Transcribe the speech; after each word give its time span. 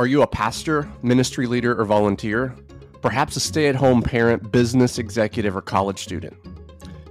Are 0.00 0.06
you 0.06 0.22
a 0.22 0.26
pastor, 0.26 0.90
ministry 1.02 1.46
leader, 1.46 1.78
or 1.78 1.84
volunteer? 1.84 2.54
Perhaps 3.02 3.36
a 3.36 3.40
stay 3.40 3.68
at 3.68 3.74
home 3.74 4.00
parent, 4.00 4.50
business 4.50 4.96
executive, 4.96 5.54
or 5.54 5.60
college 5.60 5.98
student? 5.98 6.34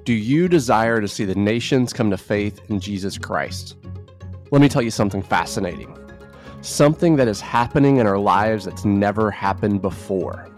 Do 0.05 0.13
you 0.13 0.47
desire 0.47 0.99
to 0.99 1.07
see 1.07 1.23
the 1.23 1.35
nations 1.35 1.93
come 1.93 2.09
to 2.09 2.17
faith 2.17 2.59
in 2.71 2.79
Jesus 2.79 3.15
Christ? 3.15 3.75
Let 4.49 4.59
me 4.59 4.67
tell 4.67 4.81
you 4.81 4.89
something 4.89 5.21
fascinating. 5.21 5.95
Something 6.61 7.15
that 7.17 7.27
is 7.27 7.39
happening 7.39 7.97
in 7.97 8.07
our 8.07 8.17
lives 8.17 8.65
that's 8.65 8.85
never 8.85 9.29
happened 9.29 9.83
before. 9.83 10.49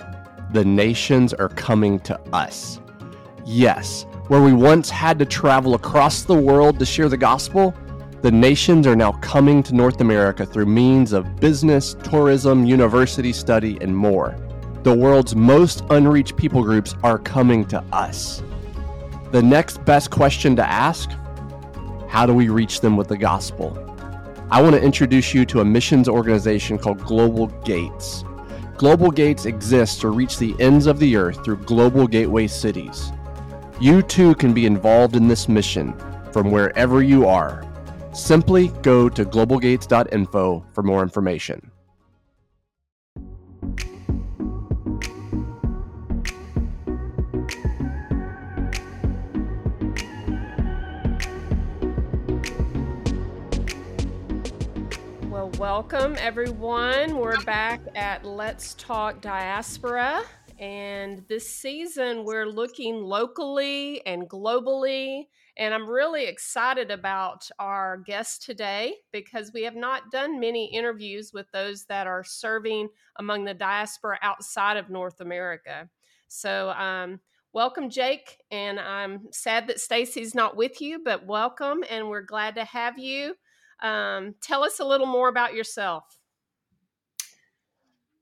The 0.53 0.63
nations 0.63 1.33
are 1.33 1.49
coming 1.49 1.99
to 1.99 2.17
us. 2.31 2.79
Yes, 3.45 4.05
where 4.29 4.41
we 4.41 4.53
once 4.53 4.89
had 4.89 5.19
to 5.19 5.25
travel 5.25 5.75
across 5.75 6.23
the 6.23 6.33
world 6.33 6.79
to 6.79 6.85
share 6.85 7.09
the 7.09 7.17
gospel, 7.17 7.75
the 8.21 8.31
nations 8.31 8.85
are 8.85 8.95
now 8.95 9.13
coming 9.13 9.63
to 9.63 9.73
North 9.73 9.99
America 9.99 10.45
through 10.45 10.67
means 10.67 11.11
of 11.11 11.37
business, 11.37 11.95
tourism, 12.03 12.65
university 12.65 13.33
study, 13.33 13.79
and 13.81 13.95
more. 13.95 14.35
The 14.83 14.95
world's 14.95 15.35
most 15.35 15.83
unreached 15.89 16.37
people 16.37 16.61
groups 16.61 16.93
are 17.03 17.17
coming 17.17 17.65
to 17.69 17.83
us. 17.91 18.43
The 19.31 19.41
next 19.41 19.83
best 19.85 20.11
question 20.11 20.55
to 20.57 20.63
ask 20.63 21.09
how 22.09 22.27
do 22.27 22.33
we 22.33 22.49
reach 22.49 22.81
them 22.81 22.95
with 22.95 23.07
the 23.07 23.17
gospel? 23.17 23.75
I 24.51 24.61
want 24.61 24.75
to 24.75 24.81
introduce 24.83 25.33
you 25.33 25.43
to 25.45 25.61
a 25.61 25.65
missions 25.65 26.07
organization 26.07 26.77
called 26.77 26.99
Global 26.99 27.47
Gates. 27.63 28.23
Global 28.77 29.09
Gates 29.09 29.45
exists 29.45 29.99
to 30.01 30.09
reach 30.09 30.37
the 30.37 30.53
ends 30.59 30.85
of 30.85 30.99
the 30.99 31.15
earth 31.15 31.43
through 31.43 31.57
global 31.57 32.05
gateway 32.05 32.45
cities. 32.45 33.11
You 33.79 34.03
too 34.03 34.35
can 34.35 34.53
be 34.53 34.67
involved 34.67 35.15
in 35.15 35.27
this 35.27 35.49
mission 35.49 35.95
from 36.31 36.51
wherever 36.51 37.01
you 37.01 37.25
are. 37.25 37.63
Simply 38.13 38.67
go 38.81 39.07
to 39.07 39.23
globalgates.info 39.23 40.65
for 40.73 40.83
more 40.83 41.01
information. 41.01 41.71
Well, 55.29 55.49
welcome 55.57 56.15
everyone. 56.19 57.17
We're 57.17 57.41
back 57.43 57.79
at 57.95 58.25
Let's 58.25 58.73
Talk 58.73 59.21
Diaspora. 59.21 60.23
And 60.59 61.23
this 61.29 61.49
season, 61.49 62.25
we're 62.25 62.45
looking 62.45 62.97
locally 63.01 64.05
and 64.05 64.29
globally 64.29 65.27
and 65.61 65.75
I'm 65.75 65.87
really 65.87 66.25
excited 66.25 66.89
about 66.89 67.47
our 67.59 67.97
guest 67.97 68.41
today 68.41 68.95
because 69.11 69.51
we 69.53 69.61
have 69.61 69.75
not 69.75 70.09
done 70.09 70.39
many 70.39 70.65
interviews 70.65 71.33
with 71.35 71.45
those 71.51 71.85
that 71.85 72.07
are 72.07 72.23
serving 72.23 72.89
among 73.19 73.45
the 73.45 73.53
diaspora 73.53 74.17
outside 74.23 74.77
of 74.77 74.89
North 74.89 75.21
America. 75.21 75.87
So, 76.27 76.71
um, 76.71 77.19
welcome, 77.53 77.91
Jake. 77.91 78.39
And 78.49 78.79
I'm 78.79 79.27
sad 79.31 79.67
that 79.67 79.79
Stacey's 79.79 80.33
not 80.33 80.57
with 80.57 80.81
you, 80.81 81.03
but 81.05 81.27
welcome, 81.27 81.83
and 81.91 82.09
we're 82.09 82.21
glad 82.23 82.55
to 82.55 82.65
have 82.65 82.97
you. 82.97 83.35
Um, 83.83 84.33
tell 84.41 84.63
us 84.63 84.79
a 84.79 84.85
little 84.85 85.05
more 85.05 85.29
about 85.29 85.53
yourself. 85.53 86.05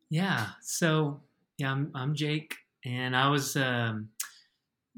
Yeah. 0.10 0.48
So, 0.62 1.22
yeah, 1.58 1.72
I'm, 1.72 1.90
I'm 1.96 2.14
Jake, 2.16 2.54
and 2.84 3.16
I 3.16 3.30
was. 3.30 3.56
Um, 3.56 4.10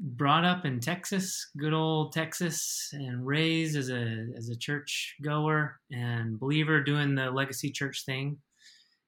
brought 0.02 0.44
up 0.44 0.64
in 0.64 0.80
Texas, 0.80 1.48
good 1.56 1.72
old 1.72 2.12
Texas, 2.12 2.90
and 2.92 3.24
raised 3.24 3.76
as 3.76 3.88
a 3.88 4.26
as 4.36 4.48
a 4.48 4.56
church 4.56 5.14
goer 5.22 5.78
and 5.90 6.38
believer, 6.38 6.82
doing 6.82 7.14
the 7.14 7.30
legacy 7.30 7.70
church 7.70 8.04
thing. 8.04 8.38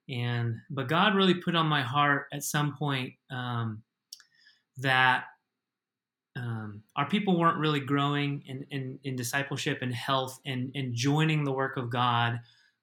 And 0.09 0.57
but 0.71 0.89
God 0.89 1.17
really 1.17 1.35
put 1.35 1.57
on 1.57 1.67
my 1.67 1.83
heart 1.83 2.27
at 2.33 2.45
some 2.45 2.77
point 2.77 3.15
um, 3.31 3.83
that 4.79 5.25
um, 6.37 6.83
our 6.97 7.09
people 7.09 7.39
weren't 7.39 7.59
really 7.59 7.81
growing 7.81 8.43
in, 8.47 8.67
in, 8.71 8.99
in 9.05 9.17
discipleship 9.17 9.79
and 9.83 9.95
health 9.95 10.41
and, 10.45 10.73
and 10.75 10.95
joining 10.95 11.45
the 11.45 11.53
work 11.53 11.77
of 11.77 11.91
God 11.91 12.41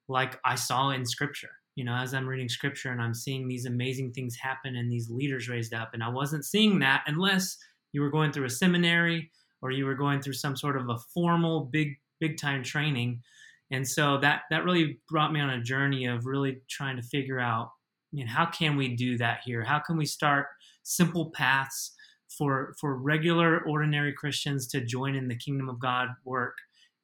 like 0.08 0.38
I 0.44 0.54
saw 0.54 0.90
in 0.90 1.04
Scripture. 1.04 1.50
You 1.74 1.84
know, 1.84 1.94
as 1.94 2.12
I'm 2.12 2.26
reading 2.26 2.48
Scripture 2.48 2.90
and 2.90 3.00
I'm 3.00 3.14
seeing 3.14 3.48
these 3.48 3.66
amazing 3.66 4.12
things 4.12 4.36
happen 4.36 4.76
and 4.76 4.90
these 4.90 5.10
leaders 5.10 5.48
raised 5.48 5.74
up, 5.74 5.90
and 5.94 6.02
I 6.02 6.08
wasn't 6.08 6.44
seeing 6.44 6.78
that 6.80 7.02
unless 7.06 7.56
you 7.92 8.00
were 8.00 8.10
going 8.10 8.32
through 8.32 8.46
a 8.46 8.50
seminary 8.50 9.30
or 9.60 9.70
you 9.70 9.86
were 9.86 9.94
going 9.94 10.20
through 10.20 10.32
some 10.32 10.56
sort 10.56 10.76
of 10.76 10.88
a 10.88 10.98
formal 11.14 11.66
big 11.66 11.98
big 12.20 12.38
time 12.38 12.62
training. 12.62 13.20
And 13.70 13.86
so 13.86 14.18
that 14.18 14.42
that 14.50 14.64
really 14.64 14.98
brought 15.08 15.32
me 15.32 15.40
on 15.40 15.50
a 15.50 15.62
journey 15.62 16.06
of 16.06 16.26
really 16.26 16.60
trying 16.68 16.96
to 16.96 17.02
figure 17.02 17.40
out 17.40 17.70
you 18.12 18.24
know, 18.24 18.30
how 18.30 18.46
can 18.46 18.76
we 18.76 18.94
do 18.94 19.16
that 19.18 19.40
here? 19.44 19.64
How 19.64 19.78
can 19.78 19.96
we 19.96 20.06
start 20.06 20.46
simple 20.82 21.30
paths 21.30 21.94
for 22.36 22.74
for 22.80 22.96
regular 22.96 23.60
ordinary 23.66 24.12
christians 24.12 24.66
to 24.66 24.80
join 24.80 25.14
in 25.14 25.28
the 25.28 25.36
kingdom 25.36 25.68
of 25.68 25.78
god 25.78 26.08
work 26.24 26.56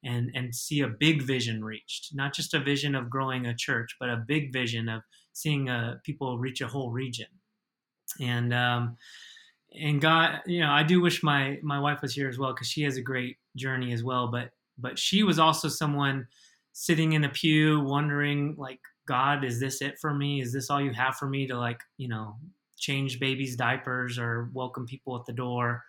and 0.03 0.31
and 0.33 0.53
see 0.55 0.81
a 0.81 0.87
big 0.87 1.23
vision 1.23 1.63
reached? 1.63 2.15
Not 2.15 2.33
just 2.33 2.53
a 2.53 2.59
vision 2.59 2.95
of 2.95 3.09
growing 3.09 3.47
a 3.47 3.55
church 3.55 3.95
but 3.99 4.09
a 4.09 4.23
big 4.27 4.53
vision 4.53 4.87
of 4.89 5.01
seeing 5.33 5.69
uh, 5.69 5.95
people 6.03 6.37
reach 6.39 6.61
a 6.61 6.67
whole 6.67 6.91
region. 6.91 7.27
And 8.19 8.53
um, 8.53 8.97
and 9.73 10.01
God, 10.01 10.41
you 10.45 10.61
know, 10.61 10.71
I 10.71 10.83
do 10.83 11.01
wish 11.01 11.23
my 11.23 11.59
my 11.61 11.79
wife 11.79 12.01
was 12.01 12.13
here 12.13 12.29
as 12.29 12.37
well 12.37 12.53
because 12.53 12.67
she 12.67 12.83
has 12.83 12.97
a 12.97 13.01
great 13.01 13.37
journey 13.55 13.93
as 13.93 14.03
well. 14.03 14.27
But 14.27 14.51
but 14.77 14.97
she 14.97 15.23
was 15.23 15.39
also 15.39 15.67
someone 15.67 16.27
sitting 16.73 17.13
in 17.13 17.23
a 17.23 17.29
pew 17.29 17.81
wondering 17.81 18.55
like, 18.57 18.79
God, 19.07 19.43
is 19.43 19.59
this 19.59 19.81
it 19.81 19.99
for 19.99 20.13
me? 20.13 20.41
Is 20.41 20.53
this 20.53 20.69
all 20.69 20.81
you 20.81 20.91
have 20.93 21.15
for 21.15 21.27
me 21.27 21.47
to 21.47 21.57
like, 21.57 21.81
you 21.97 22.07
know, 22.07 22.35
change 22.77 23.19
babies' 23.19 23.55
diapers 23.55 24.17
or 24.17 24.49
welcome 24.53 24.85
people 24.85 25.15
at 25.15 25.25
the 25.25 25.33
door? 25.33 25.83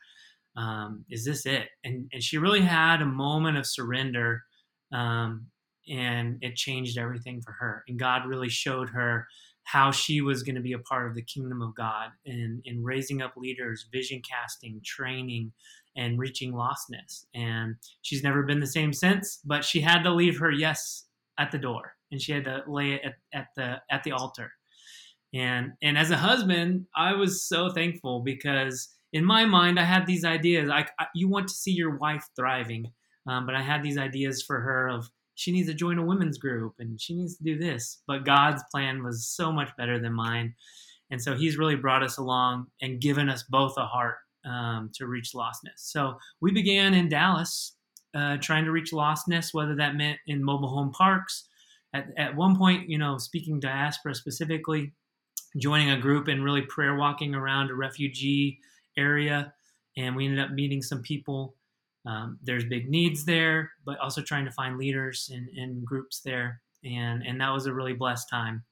Um, 0.57 1.05
is 1.09 1.25
this 1.25 1.47
it? 1.47 1.69
And 1.85 2.09
and 2.13 2.23
she 2.23 2.39
really 2.39 2.61
had 2.61 3.01
a 3.01 3.07
moment 3.07 3.57
of 3.57 3.67
surrender, 3.67 4.43
um, 4.93 5.47
and 5.89 6.39
it 6.43 6.57
changed 6.57 6.99
everything 6.99 7.41
for 7.41 7.53
her. 7.53 7.83
And 7.89 7.99
God 7.99 8.27
really 8.27 8.51
showed 8.51 8.91
her 8.91 9.27
how 9.71 9.91
she 9.91 10.21
was 10.21 10.43
going 10.43 10.57
to 10.57 10.61
be 10.61 10.73
a 10.73 10.79
part 10.79 11.09
of 11.09 11.15
the 11.15 11.23
kingdom 11.23 11.63
of 11.63 11.75
God 11.77 12.11
and 12.27 12.61
in 12.65 12.83
raising 12.83 13.23
up 13.23 13.35
leaders, 13.37 13.87
vision 13.93 14.21
casting, 14.29 14.81
training, 14.85 15.53
and 15.97 16.19
reaching 16.19 16.53
lostness. 16.53 17.27
And 17.35 17.77
she's 18.03 18.23
never 18.23 18.43
been 18.43 18.61
the 18.61 18.67
same 18.67 18.93
since, 18.93 19.41
but 19.45 19.65
she 19.65 19.81
had 19.81 20.03
to 20.03 20.13
leave 20.13 20.39
her 20.39 20.51
yes 20.51 21.05
at 21.39 21.53
the 21.53 21.59
door 21.59 21.93
and 22.11 22.21
she 22.21 22.33
had 22.33 22.45
to 22.45 22.65
lay 22.67 22.93
it 22.93 23.03
at, 23.05 23.15
at 23.33 23.47
the 23.57 23.77
at 23.91 24.03
the 24.03 24.13
altar. 24.13 24.51
And 25.33 25.73
and 25.83 25.97
as 25.97 26.11
a 26.11 26.17
husband, 26.17 26.87
I 26.97 27.13
was 27.13 27.47
so 27.47 27.71
thankful 27.71 28.21
because 28.21 28.89
in 29.13 29.25
my 29.25 29.45
mind 29.45 29.79
I 29.79 29.85
had 29.85 30.07
these 30.07 30.25
ideas. 30.25 30.69
I, 30.69 30.87
I 30.99 31.07
you 31.15 31.29
want 31.29 31.49
to 31.49 31.55
see 31.55 31.73
your 31.73 31.97
wife 31.97 32.27
thriving, 32.35 32.93
um, 33.29 33.47
but 33.47 33.55
I 33.55 33.63
had 33.63 33.83
these 33.83 33.99
ideas 33.99 34.43
for 34.43 34.61
her 34.61 34.89
of 34.89 35.09
she 35.41 35.53
needs 35.53 35.69
to 35.69 35.75
join 35.75 35.97
a 35.97 36.05
women's 36.05 36.37
group 36.37 36.75
and 36.81 37.01
she 37.01 37.15
needs 37.15 37.39
to 37.39 37.43
do 37.43 37.59
this. 37.59 38.03
But 38.07 38.27
God's 38.27 38.63
plan 38.71 39.03
was 39.03 39.27
so 39.27 39.51
much 39.51 39.71
better 39.79 39.99
than 39.99 40.13
mine. 40.13 40.55
And 41.11 41.21
so 41.21 41.35
he's 41.35 41.57
really 41.57 41.77
brought 41.77 42.03
us 42.03 42.19
along 42.19 42.67
and 42.83 43.01
given 43.01 43.31
us 43.31 43.43
both 43.49 43.73
a 43.79 43.87
heart 43.87 44.17
um, 44.45 44.91
to 44.97 45.07
reach 45.07 45.33
lostness. 45.35 45.77
So 45.77 46.19
we 46.43 46.53
began 46.53 46.93
in 46.93 47.09
Dallas 47.09 47.75
uh, 48.15 48.37
trying 48.43 48.67
to 48.67 48.71
reach 48.71 48.93
lostness, 48.93 49.55
whether 49.55 49.75
that 49.77 49.97
meant 49.97 50.19
in 50.27 50.45
mobile 50.45 50.69
home 50.69 50.93
parks. 50.93 51.49
At, 51.95 52.09
at 52.19 52.37
one 52.37 52.59
point, 52.59 52.91
you 52.91 52.99
know, 52.99 53.17
speaking 53.17 53.61
diaspora 53.61 54.15
specifically, 54.15 54.93
joining 55.57 55.91
a 55.91 55.99
group 55.99 56.29
and 56.29 56.45
really 56.45 56.63
prayer 56.63 56.97
walking 56.97 57.35
around 57.35 57.71
a 57.71 57.75
refugee 57.75 58.59
area. 58.99 59.55
And 59.97 60.15
we 60.15 60.27
ended 60.27 60.41
up 60.41 60.51
meeting 60.51 60.83
some 60.83 61.01
people 61.01 61.57
um, 62.07 62.39
there's 62.43 62.65
big 62.65 62.89
needs 62.89 63.25
there, 63.25 63.73
but 63.85 63.99
also 63.99 64.23
trying 64.23 64.45
to 64.45 64.51
find 64.51 64.79
leaders 64.79 65.31
and, 65.33 65.85
groups 65.85 66.21
there. 66.21 66.61
And, 66.85 67.23
and 67.27 67.41
that 67.41 67.53
was 67.53 67.67
a 67.67 67.75
really 67.75 67.93
blessed 67.93 68.29
time. 68.31 68.65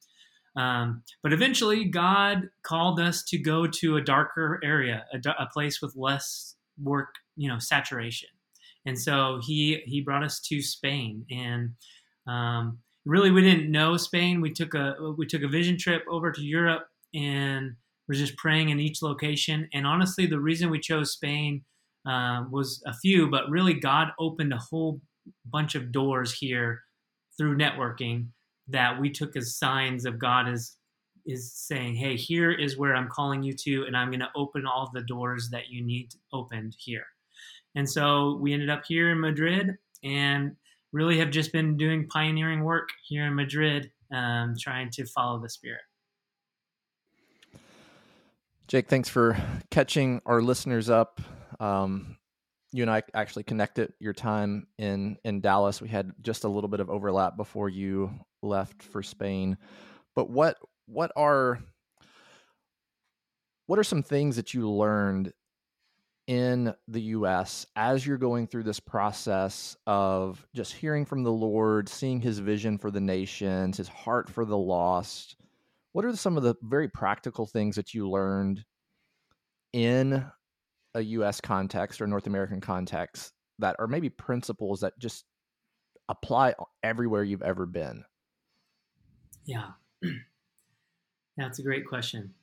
Um, 0.57 1.03
but 1.23 1.33
eventually, 1.33 1.85
God 1.85 2.49
called 2.63 2.99
us 2.99 3.23
to 3.25 3.39
go 3.39 3.67
to 3.67 3.97
a 3.97 4.01
darker 4.01 4.61
area, 4.65 5.05
a, 5.13 5.31
a, 5.39 5.47
place 5.47 5.81
with 5.81 5.95
less 5.95 6.57
work, 6.83 7.15
you 7.37 7.49
know, 7.49 7.59
saturation. 7.59 8.31
And 8.85 8.99
so 8.99 9.41
he 9.45 9.83
he 9.85 10.01
brought 10.01 10.25
us 10.25 10.41
to 10.41 10.61
Spain, 10.63 11.25
and 11.31 11.75
um, 12.27 12.79
really 13.05 13.31
we 13.31 13.43
didn't 13.43 13.71
know 13.71 13.97
Spain. 13.97 14.41
We 14.41 14.51
took 14.51 14.75
a 14.75 14.97
we 15.17 15.27
took 15.27 15.43
a 15.43 15.49
vision 15.49 15.79
trip 15.79 16.05
over 16.11 16.33
to 16.33 16.41
Europe, 16.41 16.89
and 17.15 17.77
we're 18.09 18.15
just 18.15 18.37
praying 18.37 18.71
in 18.71 18.81
each 18.81 19.03
location. 19.03 19.69
And 19.75 19.87
honestly, 19.87 20.27
the 20.27 20.41
reason 20.41 20.71
we 20.71 20.81
chose 20.81 21.13
Spain 21.13 21.63
uh, 22.07 22.45
was 22.51 22.83
a 22.87 22.95
few, 22.95 23.29
but 23.31 23.49
really 23.49 23.75
God 23.75 24.09
opened 24.19 24.53
a 24.53 24.59
whole 24.59 25.01
bunch 25.47 25.75
of 25.75 25.93
doors 25.93 26.33
here 26.33 26.83
through 27.37 27.57
networking 27.57 28.29
that 28.69 29.01
we 29.01 29.11
took 29.11 29.37
as 29.37 29.57
signs 29.57 30.05
of 30.05 30.19
God 30.19 30.49
is 30.49 30.77
is 31.27 31.53
saying, 31.53 31.95
"Hey, 31.95 32.17
here 32.17 32.51
is 32.51 32.79
where 32.79 32.97
I'm 32.97 33.09
calling 33.09 33.43
you 33.43 33.53
to, 33.53 33.85
and 33.87 33.97
I'm 33.97 34.11
going 34.11 34.21
to 34.21 34.31
open 34.35 34.67
all 34.67 34.91
the 34.93 35.03
doors 35.03 35.51
that 35.51 35.69
you 35.69 35.85
need 35.85 36.15
opened 36.33 36.75
here." 36.79 37.05
And 37.75 37.89
so 37.89 38.39
we 38.41 38.53
ended 38.53 38.71
up 38.71 38.85
here 38.87 39.11
in 39.11 39.21
Madrid, 39.21 39.77
and 40.03 40.57
really 40.93 41.19
have 41.19 41.31
just 41.31 41.53
been 41.53 41.77
doing 41.77 42.09
pioneering 42.09 42.65
work 42.65 42.89
here 43.07 43.27
in 43.27 43.35
Madrid 43.35 43.91
um, 44.13 44.55
trying 44.59 44.91
to 44.91 45.05
follow 45.07 45.39
the 45.39 45.49
Spirit. 45.49 45.81
Jake, 48.69 48.89
thanks 48.89 49.09
for 49.09 49.37
catching 49.71 50.21
our 50.27 50.43
listeners 50.43 50.91
up. 50.91 51.21
Um, 51.61 52.17
you 52.73 52.83
and 52.83 52.91
I 52.91 53.03
actually 53.15 53.45
connected 53.45 53.93
your 53.99 54.13
time 54.13 54.67
in 54.79 55.17
in 55.25 55.41
Dallas. 55.41 55.81
We 55.81 55.89
had 55.89 56.13
just 56.21 56.45
a 56.45 56.49
little 56.49 56.69
bit 56.69 56.81
of 56.81 56.91
overlap 56.91 57.37
before 57.37 57.69
you 57.69 58.11
left 58.43 58.83
for 58.83 59.03
Spain. 59.03 59.57
But 60.15 60.31
what 60.31 60.59
what 60.87 61.13
are 61.17 61.61
what 63.67 63.79
are 63.79 63.85
some 63.85 64.03
things 64.03 64.37
that 64.37 64.55
you 64.55 64.71
learned 64.71 65.33
in 66.27 66.75
the 66.89 67.01
US 67.01 67.67
as 67.75 68.07
you're 68.07 68.19
going 68.19 68.47
through 68.47 68.65
this 68.65 68.81
process 68.81 69.77
of 69.87 70.47
just 70.55 70.75
hearing 70.75 71.07
from 71.07 71.23
the 71.23 71.33
Lord, 71.33 71.89
seeing 71.89 72.21
his 72.21 72.39
vision 72.39 72.77
for 72.77 72.91
the 72.91 73.01
nations, 73.01 73.79
his 73.79 73.89
heart 73.89 74.29
for 74.29 74.45
the 74.45 74.57
lost? 74.57 75.37
What 75.93 76.05
are 76.05 76.15
some 76.15 76.37
of 76.37 76.43
the 76.43 76.55
very 76.63 76.89
practical 76.89 77.47
things 77.47 77.77
that 77.77 77.95
you 77.95 78.11
learned 78.11 78.65
in 79.73 80.25
a 80.99 81.03
US 81.03 81.41
context 81.41 82.01
or 82.01 82.07
North 82.07 82.27
American 82.27 82.61
context 82.61 83.33
that 83.59 83.77
are 83.79 83.87
maybe 83.87 84.11
principles 84.11 84.81
that 84.81 84.99
just 84.99 85.25
apply 86.09 86.55
everywhere 86.83 87.25
you've 87.25 87.43
ever 87.43 87.67
been? 87.67 88.05
Yeah. 89.45 89.71
That's 91.37 91.59
a 91.59 91.63
great 91.63 91.87
question. 91.87 92.35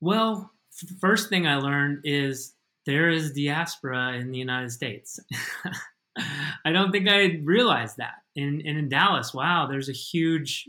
Well, 0.00 0.52
the 0.80 0.94
first 1.00 1.28
thing 1.28 1.46
I 1.46 1.56
learned 1.56 2.00
is 2.04 2.54
there 2.86 3.10
is 3.10 3.32
diaspora 3.32 4.14
in 4.14 4.30
the 4.30 4.38
United 4.38 4.70
States. 4.70 5.20
I 6.64 6.72
don't 6.72 6.92
think 6.92 7.08
I 7.08 7.40
realized 7.42 7.96
that. 7.98 8.14
In, 8.34 8.60
in 8.62 8.88
Dallas, 8.88 9.34
wow, 9.34 9.66
there's 9.70 9.88
a 9.88 9.92
huge, 9.92 10.68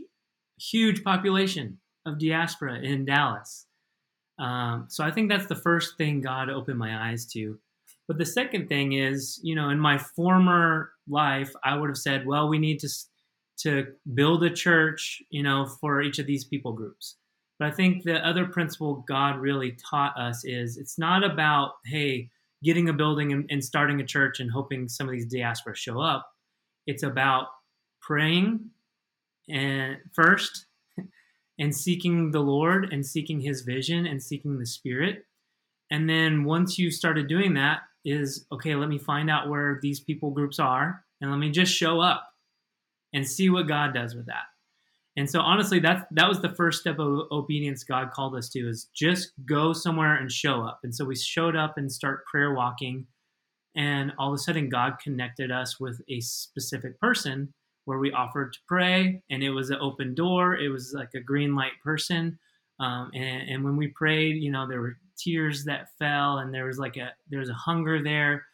huge 0.58 1.02
population 1.02 1.78
of 2.06 2.18
diaspora 2.18 2.80
in 2.80 3.04
Dallas. 3.04 3.66
Um, 4.38 4.86
so 4.88 5.04
I 5.04 5.10
think 5.10 5.30
that's 5.30 5.46
the 5.46 5.54
first 5.54 5.96
thing 5.96 6.20
God 6.20 6.50
opened 6.50 6.78
my 6.78 7.10
eyes 7.10 7.26
to. 7.26 7.58
But 8.06 8.18
the 8.18 8.26
second 8.26 8.68
thing 8.68 8.92
is, 8.92 9.40
you 9.42 9.54
know, 9.54 9.70
in 9.70 9.78
my 9.78 9.96
former 9.98 10.90
life, 11.08 11.52
I 11.64 11.76
would 11.76 11.88
have 11.88 11.96
said, 11.96 12.26
well, 12.26 12.48
we 12.48 12.58
need 12.58 12.80
to 12.80 12.88
to 13.56 13.86
build 14.14 14.42
a 14.42 14.50
church, 14.50 15.22
you 15.30 15.42
know, 15.42 15.64
for 15.64 16.02
each 16.02 16.18
of 16.18 16.26
these 16.26 16.44
people 16.44 16.72
groups. 16.72 17.16
But 17.58 17.68
I 17.68 17.70
think 17.70 18.02
the 18.02 18.18
other 18.26 18.46
principle 18.46 19.04
God 19.06 19.38
really 19.38 19.78
taught 19.90 20.18
us 20.18 20.44
is 20.44 20.76
it's 20.76 20.98
not 20.98 21.22
about, 21.22 21.74
hey, 21.86 22.30
getting 22.64 22.88
a 22.88 22.92
building 22.92 23.32
and, 23.32 23.46
and 23.50 23.62
starting 23.62 24.00
a 24.00 24.06
church 24.06 24.40
and 24.40 24.50
hoping 24.50 24.88
some 24.88 25.06
of 25.06 25.12
these 25.12 25.26
diaspora 25.26 25.76
show 25.76 26.00
up. 26.00 26.28
It's 26.86 27.04
about 27.04 27.46
praying 28.02 28.70
and 29.48 29.98
first 30.12 30.66
and 31.58 31.74
seeking 31.74 32.30
the 32.30 32.40
Lord 32.40 32.92
and 32.92 33.04
seeking 33.04 33.40
his 33.40 33.62
vision 33.62 34.06
and 34.06 34.22
seeking 34.22 34.58
the 34.58 34.66
spirit. 34.66 35.24
And 35.90 36.08
then 36.08 36.44
once 36.44 36.78
you 36.78 36.90
started 36.90 37.28
doing 37.28 37.54
that 37.54 37.80
is 38.04 38.46
okay, 38.52 38.74
let 38.74 38.88
me 38.88 38.98
find 38.98 39.30
out 39.30 39.48
where 39.48 39.78
these 39.82 40.00
people 40.00 40.30
groups 40.30 40.58
are 40.58 41.04
and 41.20 41.30
let 41.30 41.38
me 41.38 41.50
just 41.50 41.72
show 41.72 42.00
up 42.00 42.24
and 43.12 43.26
see 43.26 43.48
what 43.48 43.68
God 43.68 43.94
does 43.94 44.14
with 44.14 44.26
that. 44.26 44.44
And 45.16 45.30
so 45.30 45.40
honestly, 45.40 45.78
that 45.80 46.08
that 46.10 46.28
was 46.28 46.40
the 46.40 46.54
first 46.54 46.80
step 46.80 46.98
of 46.98 47.28
obedience 47.30 47.84
God 47.84 48.10
called 48.10 48.34
us 48.34 48.48
to 48.50 48.68
is 48.68 48.88
just 48.94 49.32
go 49.46 49.72
somewhere 49.72 50.16
and 50.16 50.30
show 50.30 50.62
up. 50.62 50.80
And 50.82 50.94
so 50.94 51.04
we 51.04 51.14
showed 51.14 51.54
up 51.54 51.78
and 51.78 51.90
start 51.90 52.26
prayer 52.26 52.52
walking. 52.52 53.06
And 53.76 54.12
all 54.18 54.32
of 54.32 54.34
a 54.34 54.38
sudden 54.38 54.68
God 54.68 54.94
connected 55.02 55.52
us 55.52 55.78
with 55.78 56.00
a 56.08 56.20
specific 56.20 57.00
person 57.00 57.54
where 57.84 57.98
we 57.98 58.12
offered 58.12 58.52
to 58.52 58.58
pray 58.66 59.22
and 59.30 59.42
it 59.42 59.50
was 59.50 59.70
an 59.70 59.78
open 59.80 60.14
door. 60.14 60.54
It 60.54 60.68
was 60.68 60.92
like 60.96 61.10
a 61.14 61.20
green 61.20 61.54
light 61.54 61.72
person. 61.82 62.38
Um, 62.80 63.10
and, 63.14 63.48
and, 63.48 63.64
when 63.64 63.76
we 63.76 63.88
prayed 63.88 64.42
you 64.42 64.50
know 64.50 64.66
there 64.66 64.80
were 64.80 64.96
tears 65.16 65.64
that 65.64 65.90
fell 65.96 66.38
and 66.38 66.52
there 66.52 66.64
was 66.64 66.76
like 66.78 66.96
a 66.96 67.10
there 67.30 67.40
was 67.40 67.50
a 67.50 67.54
hunger 67.54 68.02
there. 68.02 68.46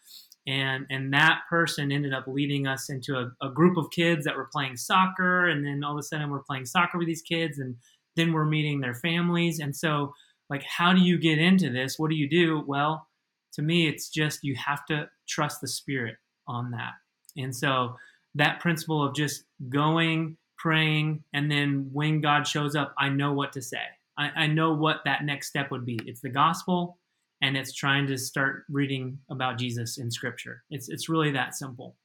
And 0.46 0.86
and 0.90 1.12
that 1.12 1.40
person 1.48 1.92
ended 1.92 2.12
up 2.12 2.24
leading 2.26 2.66
us 2.66 2.90
into 2.90 3.16
a, 3.16 3.30
a 3.46 3.50
group 3.50 3.76
of 3.76 3.90
kids 3.90 4.24
that 4.24 4.36
were 4.36 4.48
playing 4.52 4.76
soccer 4.76 5.48
and 5.48 5.64
then 5.64 5.84
all 5.84 5.92
of 5.92 5.98
a 5.98 6.02
sudden 6.02 6.30
we're 6.30 6.42
playing 6.42 6.66
soccer 6.66 6.98
with 6.98 7.06
these 7.06 7.22
kids 7.22 7.58
and 7.58 7.76
then 8.16 8.32
we're 8.32 8.46
meeting 8.46 8.80
their 8.80 8.94
families. 8.94 9.58
And 9.58 9.74
so 9.74 10.12
like 10.48 10.64
how 10.64 10.92
do 10.92 11.00
you 11.00 11.18
get 11.18 11.38
into 11.38 11.70
this? 11.70 11.98
What 11.98 12.10
do 12.10 12.16
you 12.16 12.28
do? 12.28 12.62
Well 12.66 13.06
to 13.54 13.62
me 13.62 13.88
it's 13.88 14.08
just 14.08 14.40
you 14.42 14.54
have 14.56 14.84
to 14.86 15.08
trust 15.28 15.60
the 15.60 15.68
spirit 15.68 16.16
on 16.46 16.70
that. 16.72 16.92
And 17.36 17.54
so 17.54 17.96
that 18.34 18.60
principle 18.60 19.04
of 19.04 19.14
just 19.14 19.44
going, 19.68 20.36
praying, 20.58 21.24
and 21.32 21.50
then 21.50 21.88
when 21.92 22.20
God 22.20 22.46
shows 22.46 22.76
up, 22.76 22.94
I 22.98 23.08
know 23.08 23.32
what 23.32 23.52
to 23.54 23.62
say. 23.62 23.82
I, 24.18 24.30
I 24.36 24.46
know 24.46 24.72
what 24.74 25.00
that 25.04 25.24
next 25.24 25.48
step 25.48 25.70
would 25.70 25.84
be. 25.84 25.98
It's 26.04 26.20
the 26.20 26.28
gospel, 26.28 26.98
and 27.42 27.56
it's 27.56 27.72
trying 27.72 28.06
to 28.08 28.18
start 28.18 28.64
reading 28.68 29.18
about 29.30 29.58
Jesus 29.58 29.98
in 29.98 30.10
Scripture. 30.10 30.62
It's 30.70 30.88
it's 30.88 31.08
really 31.08 31.30
that 31.32 31.54
simple. 31.54 31.96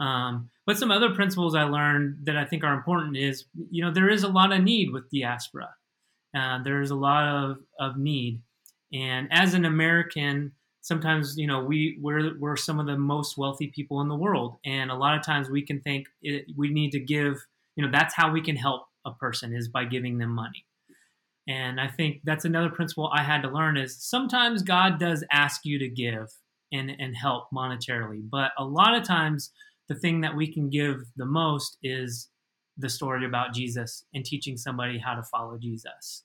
Um, 0.00 0.50
but 0.66 0.78
some 0.78 0.90
other 0.90 1.14
principles 1.14 1.54
I 1.54 1.62
learned 1.62 2.26
that 2.26 2.36
I 2.36 2.44
think 2.44 2.64
are 2.64 2.74
important 2.74 3.16
is, 3.16 3.44
you 3.70 3.84
know, 3.84 3.92
there 3.92 4.08
is 4.08 4.24
a 4.24 4.28
lot 4.28 4.52
of 4.52 4.62
need 4.62 4.90
with 4.90 5.10
diaspora. 5.10 5.68
Uh, 6.36 6.62
there's 6.64 6.90
a 6.90 6.96
lot 6.96 7.28
of, 7.28 7.58
of 7.78 7.98
need. 7.98 8.42
And 8.92 9.28
as 9.30 9.54
an 9.54 9.64
American, 9.64 10.52
sometimes 10.82 11.38
you 11.38 11.46
know 11.46 11.64
we 11.64 11.96
we're 12.00 12.38
we're 12.38 12.56
some 12.56 12.78
of 12.78 12.86
the 12.86 12.98
most 12.98 13.38
wealthy 13.38 13.68
people 13.68 14.02
in 14.02 14.08
the 14.08 14.14
world. 14.14 14.58
And 14.66 14.90
a 14.90 14.96
lot 14.96 15.16
of 15.16 15.24
times 15.24 15.48
we 15.48 15.62
can 15.62 15.80
think 15.80 16.06
it, 16.20 16.46
we 16.56 16.68
need 16.68 16.90
to 16.90 17.00
give 17.00 17.46
you 17.76 17.84
know 17.84 17.90
that's 17.90 18.14
how 18.14 18.30
we 18.30 18.42
can 18.42 18.56
help 18.56 18.82
a 19.06 19.12
person 19.12 19.54
is 19.54 19.68
by 19.68 19.84
giving 19.84 20.18
them 20.18 20.30
money. 20.30 20.66
And 21.48 21.80
i 21.80 21.88
think 21.88 22.20
that's 22.22 22.44
another 22.44 22.70
principle 22.70 23.10
i 23.12 23.22
had 23.22 23.42
to 23.42 23.48
learn 23.48 23.76
is 23.76 23.96
sometimes 23.96 24.62
god 24.62 25.00
does 25.00 25.24
ask 25.32 25.62
you 25.64 25.78
to 25.78 25.88
give 25.88 26.28
and 26.72 26.90
and 26.98 27.16
help 27.16 27.44
monetarily. 27.54 28.22
But 28.28 28.52
a 28.58 28.64
lot 28.64 28.94
of 28.94 29.04
times 29.04 29.50
the 29.88 29.94
thing 29.94 30.20
that 30.22 30.36
we 30.36 30.52
can 30.52 30.70
give 30.70 31.02
the 31.16 31.26
most 31.26 31.78
is 31.82 32.28
the 32.78 32.88
story 32.88 33.26
about 33.26 33.54
jesus 33.54 34.04
and 34.14 34.24
teaching 34.24 34.56
somebody 34.56 34.98
how 34.98 35.14
to 35.14 35.22
follow 35.22 35.58
jesus. 35.58 36.24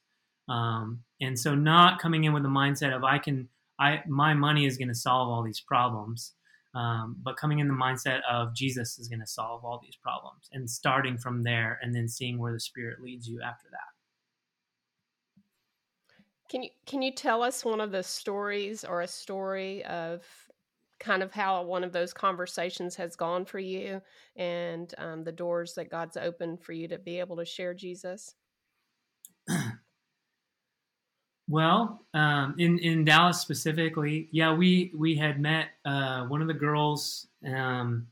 Um, 0.49 1.03
and 1.19 1.37
so 1.37 1.55
not 1.55 1.99
coming 1.99 2.23
in 2.23 2.31
with 2.31 2.43
the 2.43 2.49
mindset 2.49 2.95
of 2.95 3.03
i 3.03 3.17
can 3.17 3.49
I 3.79 4.01
my 4.07 4.33
money 4.33 4.65
is 4.65 4.77
going 4.77 4.87
to 4.89 4.95
solve 4.95 5.29
all 5.29 5.43
these 5.43 5.61
problems. 5.61 6.33
Um, 6.75 7.15
but 7.23 7.37
coming 7.37 7.59
in 7.59 7.67
the 7.67 7.73
mindset 7.73 8.19
of 8.29 8.53
Jesus 8.53 8.99
is 8.99 9.07
going 9.07 9.21
to 9.21 9.27
solve 9.27 9.65
all 9.65 9.79
these 9.81 9.95
problems, 9.95 10.49
and 10.51 10.69
starting 10.69 11.17
from 11.17 11.41
there, 11.41 11.79
and 11.81 11.95
then 11.95 12.07
seeing 12.07 12.37
where 12.37 12.53
the 12.53 12.59
Spirit 12.59 13.01
leads 13.01 13.27
you 13.27 13.41
after 13.41 13.67
that. 13.71 13.79
Can 16.49 16.63
you 16.63 16.69
can 16.85 17.01
you 17.01 17.11
tell 17.11 17.41
us 17.41 17.65
one 17.65 17.81
of 17.81 17.91
the 17.91 18.03
stories 18.03 18.83
or 18.83 19.01
a 19.01 19.07
story 19.07 19.83
of 19.85 20.23
kind 20.99 21.21
of 21.21 21.31
how 21.31 21.63
one 21.63 21.83
of 21.83 21.91
those 21.91 22.13
conversations 22.13 22.95
has 22.95 23.15
gone 23.15 23.45
for 23.45 23.59
you, 23.59 24.01
and 24.35 24.93
um, 24.97 25.23
the 25.23 25.31
doors 25.31 25.73
that 25.75 25.89
God's 25.89 26.17
opened 26.17 26.61
for 26.61 26.73
you 26.73 26.87
to 26.87 26.99
be 26.99 27.19
able 27.19 27.37
to 27.37 27.45
share 27.45 27.73
Jesus? 27.73 28.35
Well, 31.49 32.01
um, 32.13 32.55
in 32.57 32.77
in 32.79 33.05
Dallas 33.05 33.39
specifically, 33.39 34.27
yeah, 34.31 34.53
we 34.53 34.91
we 34.95 35.15
had 35.15 35.39
met 35.39 35.69
uh, 35.85 36.25
one 36.25 36.41
of 36.41 36.47
the 36.47 36.53
girls, 36.53 37.27
um, 37.45 38.07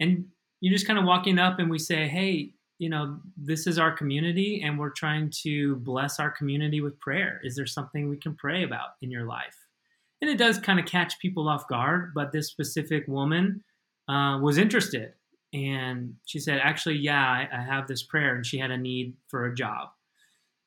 and 0.00 0.26
you're 0.60 0.72
just 0.72 0.86
kind 0.86 0.98
of 0.98 1.06
walking 1.06 1.38
up 1.38 1.58
and 1.58 1.70
we 1.70 1.78
say, 1.78 2.06
hey, 2.08 2.52
you 2.78 2.90
know, 2.90 3.18
this 3.36 3.66
is 3.66 3.78
our 3.78 3.90
community, 3.90 4.62
and 4.62 4.78
we're 4.78 4.90
trying 4.90 5.30
to 5.42 5.76
bless 5.76 6.20
our 6.20 6.30
community 6.30 6.82
with 6.82 7.00
prayer. 7.00 7.40
Is 7.42 7.56
there 7.56 7.66
something 7.66 8.08
we 8.08 8.18
can 8.18 8.34
pray 8.34 8.64
about 8.64 8.90
in 9.00 9.10
your 9.10 9.24
life? 9.24 9.56
And 10.20 10.30
it 10.30 10.36
does 10.36 10.58
kind 10.58 10.78
of 10.78 10.84
catch 10.84 11.18
people 11.20 11.48
off 11.48 11.66
guard, 11.68 12.12
but 12.14 12.32
this 12.32 12.48
specific 12.48 13.08
woman 13.08 13.64
uh, 14.08 14.38
was 14.42 14.58
interested, 14.58 15.14
and 15.54 16.16
she 16.26 16.38
said, 16.38 16.60
actually, 16.62 16.96
yeah, 16.96 17.24
I, 17.24 17.48
I 17.50 17.62
have 17.62 17.86
this 17.86 18.02
prayer, 18.02 18.34
and 18.34 18.44
she 18.44 18.58
had 18.58 18.70
a 18.70 18.76
need 18.76 19.14
for 19.28 19.46
a 19.46 19.54
job 19.54 19.88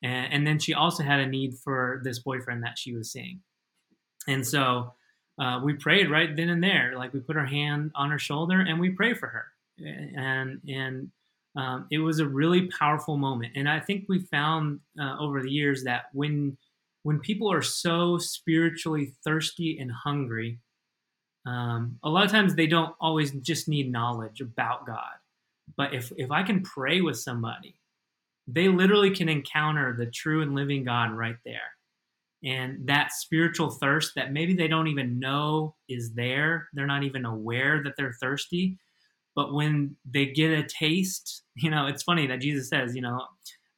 and, 0.02 0.32
and 0.32 0.46
then 0.46 0.58
she 0.58 0.74
also 0.74 1.02
had 1.02 1.20
a 1.20 1.26
need 1.26 1.54
for 1.58 2.00
this 2.04 2.20
boyfriend 2.20 2.62
that 2.62 2.78
she 2.78 2.94
was 2.94 3.10
seeing. 3.10 3.40
And 4.26 4.46
so 4.46 4.94
uh, 5.40 5.60
we 5.62 5.74
prayed 5.74 6.10
right 6.10 6.34
then 6.36 6.50
and 6.50 6.62
there. 6.62 6.94
Like 6.96 7.12
we 7.12 7.20
put 7.20 7.36
our 7.36 7.46
hand 7.46 7.92
on 7.94 8.10
her 8.10 8.18
shoulder 8.18 8.60
and 8.60 8.78
we 8.78 8.90
pray 8.90 9.14
for 9.14 9.28
her. 9.28 9.46
And, 9.78 10.60
and 10.68 11.10
um, 11.56 11.86
it 11.90 11.98
was 11.98 12.18
a 12.18 12.28
really 12.28 12.68
powerful 12.78 13.16
moment. 13.16 13.52
And 13.56 13.68
I 13.68 13.80
think 13.80 14.04
we 14.08 14.20
found 14.20 14.80
uh, 15.00 15.16
over 15.18 15.42
the 15.42 15.50
years 15.50 15.84
that 15.84 16.06
when, 16.12 16.56
when 17.04 17.20
people 17.20 17.50
are 17.50 17.62
so 17.62 18.18
spiritually 18.18 19.14
thirsty 19.24 19.78
and 19.78 19.90
hungry, 19.90 20.58
um, 21.46 21.98
a 22.02 22.08
lot 22.08 22.24
of 22.24 22.30
times 22.30 22.54
they 22.54 22.66
don't 22.66 22.94
always 23.00 23.30
just 23.30 23.68
need 23.68 23.90
knowledge 23.90 24.40
about 24.40 24.86
God. 24.86 25.14
But 25.76 25.94
if, 25.94 26.12
if 26.16 26.30
I 26.30 26.42
can 26.42 26.62
pray 26.62 27.00
with 27.00 27.18
somebody 27.18 27.77
they 28.48 28.68
literally 28.68 29.10
can 29.10 29.28
encounter 29.28 29.94
the 29.96 30.06
true 30.06 30.40
and 30.42 30.54
living 30.54 30.82
God 30.82 31.12
right 31.12 31.36
there. 31.44 31.60
And 32.42 32.86
that 32.86 33.12
spiritual 33.12 33.70
thirst 33.70 34.12
that 34.16 34.32
maybe 34.32 34.54
they 34.54 34.68
don't 34.68 34.86
even 34.86 35.18
know 35.18 35.74
is 35.88 36.12
there, 36.14 36.68
they're 36.72 36.86
not 36.86 37.02
even 37.02 37.24
aware 37.24 37.82
that 37.82 37.94
they're 37.96 38.16
thirsty, 38.20 38.78
but 39.36 39.52
when 39.52 39.96
they 40.10 40.26
get 40.26 40.50
a 40.50 40.66
taste, 40.66 41.42
you 41.56 41.70
know, 41.70 41.86
it's 41.86 42.02
funny 42.02 42.26
that 42.26 42.40
Jesus 42.40 42.68
says, 42.68 42.96
you 42.96 43.02
know, 43.02 43.22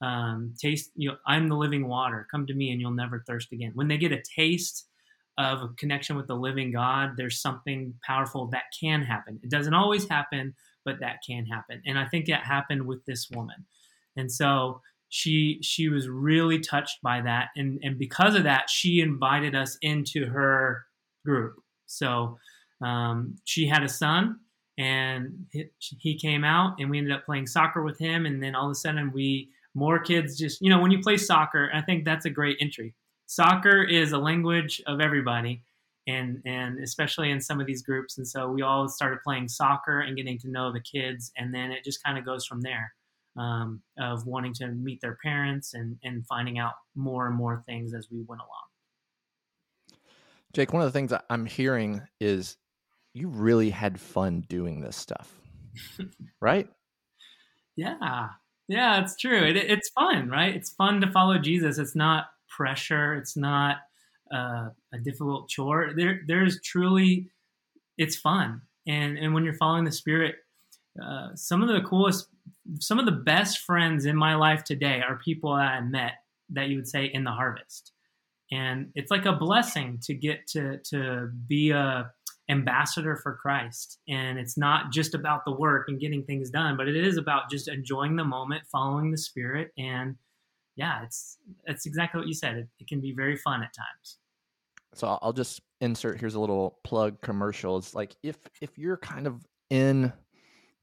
um, 0.03 0.55
taste, 0.59 0.91
you 0.95 1.11
know, 1.11 1.17
I'm 1.27 1.49
the 1.49 1.57
living 1.57 1.89
water. 1.89 2.27
Come 2.31 2.47
to 2.47 2.55
me 2.55 2.71
and 2.71 2.81
you'll 2.81 2.93
never 2.93 3.23
thirst 3.27 3.53
again. 3.53 3.73
When 3.75 3.89
they 3.89 3.99
get 3.99 4.13
a 4.13 4.23
taste 4.37 4.87
of 5.37 5.63
a 5.63 5.69
connection 5.79 6.17
with 6.17 6.27
the 6.27 6.35
living 6.35 6.73
God, 6.73 7.13
there's 7.17 7.41
something 7.41 7.93
powerful 8.07 8.47
that 8.49 8.65
can 8.79 9.03
happen. 9.03 9.41
It 9.43 9.51
doesn't 9.51 9.75
always 9.75 10.09
happen, 10.09 10.55
but 10.85 11.01
that 11.01 11.19
can 11.27 11.45
happen. 11.47 11.83
And 11.87 11.99
I 11.99 12.07
think 12.07 12.27
that 12.27 12.45
happened 12.45 12.87
with 12.87 13.05
this 13.05 13.29
woman. 13.31 13.67
And 14.21 14.31
so 14.31 14.81
she 15.09 15.59
she 15.63 15.89
was 15.89 16.09
really 16.09 16.61
touched 16.61 17.03
by 17.03 17.21
that. 17.23 17.49
And 17.57 17.81
and 17.83 17.99
because 17.99 18.37
of 18.37 18.45
that 18.45 18.71
she 18.71 19.01
invited 19.01 19.55
us 19.55 19.77
into 19.83 20.27
her 20.27 20.85
group. 21.25 21.57
So 21.87 22.39
um, 22.81 23.37
she 23.45 23.67
had 23.67 23.83
a 23.83 23.89
son 23.89 24.39
and 24.79 25.47
he, 25.53 25.67
he 25.99 26.19
came 26.19 26.45
out 26.45 26.77
and 26.79 26.89
we 26.89 26.99
ended 26.99 27.13
up 27.13 27.25
playing 27.27 27.49
soccer 27.49 27.83
with 27.83 27.99
him. 27.99 28.25
And 28.27 28.43
then 28.43 28.55
all 28.55 28.67
of 28.67 28.71
a 28.71 28.77
sudden 28.77 29.11
we 29.13 29.51
more 29.75 29.99
kids 29.99 30.37
just 30.37 30.61
you 30.61 30.69
know 30.69 30.81
when 30.81 30.91
you 30.91 30.99
play 30.99 31.17
soccer 31.17 31.71
i 31.73 31.81
think 31.81 32.05
that's 32.05 32.27
a 32.27 32.31
great 32.31 32.57
entry. 32.61 32.95
Soccer 33.27 33.85
is 33.85 34.11
a 34.11 34.19
language 34.19 34.83
of 34.87 35.01
everybody 35.01 35.63
and 36.07 36.43
and 36.45 36.79
especially 36.81 37.31
in 37.31 37.41
some 37.41 37.61
of 37.61 37.67
these 37.67 37.83
groups. 37.83 38.19
And 38.19 38.27
so 38.27 38.49
we 38.49 38.63
all 38.63 38.89
started 38.89 39.21
playing 39.23 39.49
soccer 39.49 40.01
and 40.01 40.17
getting 40.17 40.39
to 40.41 40.49
know 40.49 40.73
the 40.73 40.81
kids. 40.81 41.31
And 41.37 41.55
then 41.55 41.71
it 41.71 41.85
just 41.85 42.03
kind 42.03 42.19
of 42.19 42.25
goes 42.25 42.47
from 42.47 42.61
there 42.61 42.93
um, 43.37 43.83
of 43.99 44.27
wanting 44.27 44.53
to 44.55 44.69
meet 44.69 45.01
their 45.01 45.19
parents 45.23 45.75
and, 45.75 45.97
and 46.03 46.27
finding 46.27 46.59
out 46.59 46.75
more 46.95 47.27
and 47.27 47.37
more 47.37 47.63
things 47.67 47.95
as 47.95 48.09
we 48.11 48.23
went 48.27 48.41
along. 48.41 48.51
Jake, 50.53 50.73
one 50.73 50.83
of 50.83 50.93
the 50.93 50.99
things 50.99 51.13
I'm 51.29 51.47
hearing 51.47 52.03
is 52.21 52.57
you 53.15 53.29
really 53.29 53.71
had 53.71 54.01
fun 54.01 54.45
doing 54.49 54.81
this 54.81 54.97
stuff, 54.97 55.33
right? 56.41 56.69
Yeah, 57.77 58.29
yeah, 58.69 59.03
it's 59.03 59.17
true. 59.17 59.45
It, 59.45 59.57
it's 59.57 59.91
fun, 59.91 60.29
right? 60.29 60.55
It's 60.55 60.71
fun 60.71 61.01
to 61.01 61.11
follow 61.11 61.39
Jesus. 61.39 61.79
It's 61.79 61.97
not 61.97 62.27
pressure. 62.49 63.15
It's 63.15 63.37
not 63.37 63.77
uh, 64.35 64.69
a 64.93 64.99
difficult 65.03 65.49
chore. 65.49 65.93
There, 65.97 66.21
there's 66.27 66.61
truly, 66.63 67.31
it's 67.97 68.17
fun, 68.17 68.63
and 68.87 69.19
and 69.19 69.33
when 69.35 69.45
you're 69.45 69.55
following 69.55 69.85
the 69.85 69.93
Spirit, 69.93 70.37
uh, 71.03 71.29
some 71.35 71.63
of 71.63 71.69
the 71.69 71.81
coolest 71.83 72.29
some 72.81 72.99
of 72.99 73.07
the 73.07 73.13
best 73.13 73.59
friends 73.59 74.07
in 74.07 74.17
my 74.17 74.35
life 74.35 74.65
today 74.65 75.03
are 75.07 75.17
people 75.17 75.57
that 75.57 75.73
I 75.73 75.81
met 75.81 76.13
that 76.51 76.69
you 76.69 76.77
would 76.77 76.89
say 76.89 77.07
in 77.07 77.25
the 77.25 77.31
harvest. 77.31 77.93
And 78.53 78.91
it's 78.95 79.11
like 79.11 79.27
a 79.27 79.33
blessing 79.33 79.99
to 80.03 80.15
get 80.15 80.47
to 80.49 80.79
to 80.91 81.31
be 81.47 81.71
a 81.71 82.11
ambassador 82.51 83.17
for 83.17 83.37
Christ. 83.37 83.99
And 84.09 84.39
it's 84.39 84.59
not 84.59 84.91
just 84.91 85.15
about 85.15 85.45
the 85.45 85.53
work 85.53 85.87
and 85.89 86.01
getting 86.01 86.25
things 86.25 86.51
done, 86.51 86.77
but 86.77 86.89
it 86.89 86.97
is 86.97 87.17
about 87.17 87.49
just 87.49 87.69
enjoying 87.69 88.17
the 88.17 88.25
moment, 88.25 88.65
following 88.73 89.13
the 89.13 89.19
spirit 89.19 89.71
and 89.79 90.17
yeah, 90.77 91.05
it's 91.05 91.37
it's 91.67 91.85
exactly 91.85 92.19
what 92.19 92.27
you 92.29 92.35
said. 92.35 92.57
It, 92.57 92.69
it 92.79 92.89
can 92.89 93.01
be 93.01 93.13
very 93.13 93.37
fun 93.37 93.63
at 93.63 93.75
times. 93.75 94.19
So 94.95 95.19
I'll 95.21 95.33
just 95.33 95.61
insert 95.81 96.19
here's 96.19 96.35
a 96.35 96.41
little 96.41 96.79
plug 96.85 97.21
commercial. 97.21 97.77
It's 97.77 97.95
like 97.95 98.17
if 98.23 98.37
if 98.61 98.79
you're 98.79 98.97
kind 98.97 99.27
of 99.27 99.47
in 99.69 100.13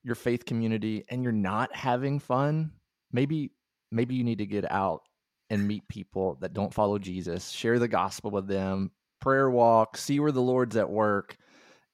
your 0.08 0.16
faith 0.16 0.46
community 0.46 1.04
and 1.10 1.22
you're 1.22 1.32
not 1.32 1.76
having 1.76 2.18
fun, 2.18 2.72
maybe 3.12 3.52
maybe 3.92 4.16
you 4.16 4.24
need 4.24 4.40
to 4.40 4.46
get 4.46 4.70
out 4.72 5.02
and 5.50 5.68
meet 5.68 5.88
people 5.88 6.38
that 6.42 6.54
don't 6.54 6.74
follow 6.74 6.98
Jesus, 6.98 7.50
share 7.50 7.78
the 7.78 7.88
gospel 7.88 8.32
with 8.32 8.48
them, 8.48 8.92
prayer 9.22 9.50
walk, 9.50 9.98
see 9.98 10.20
where 10.20 10.32
the 10.32 10.42
Lord's 10.42 10.76
at 10.76 10.90
work. 10.90 11.38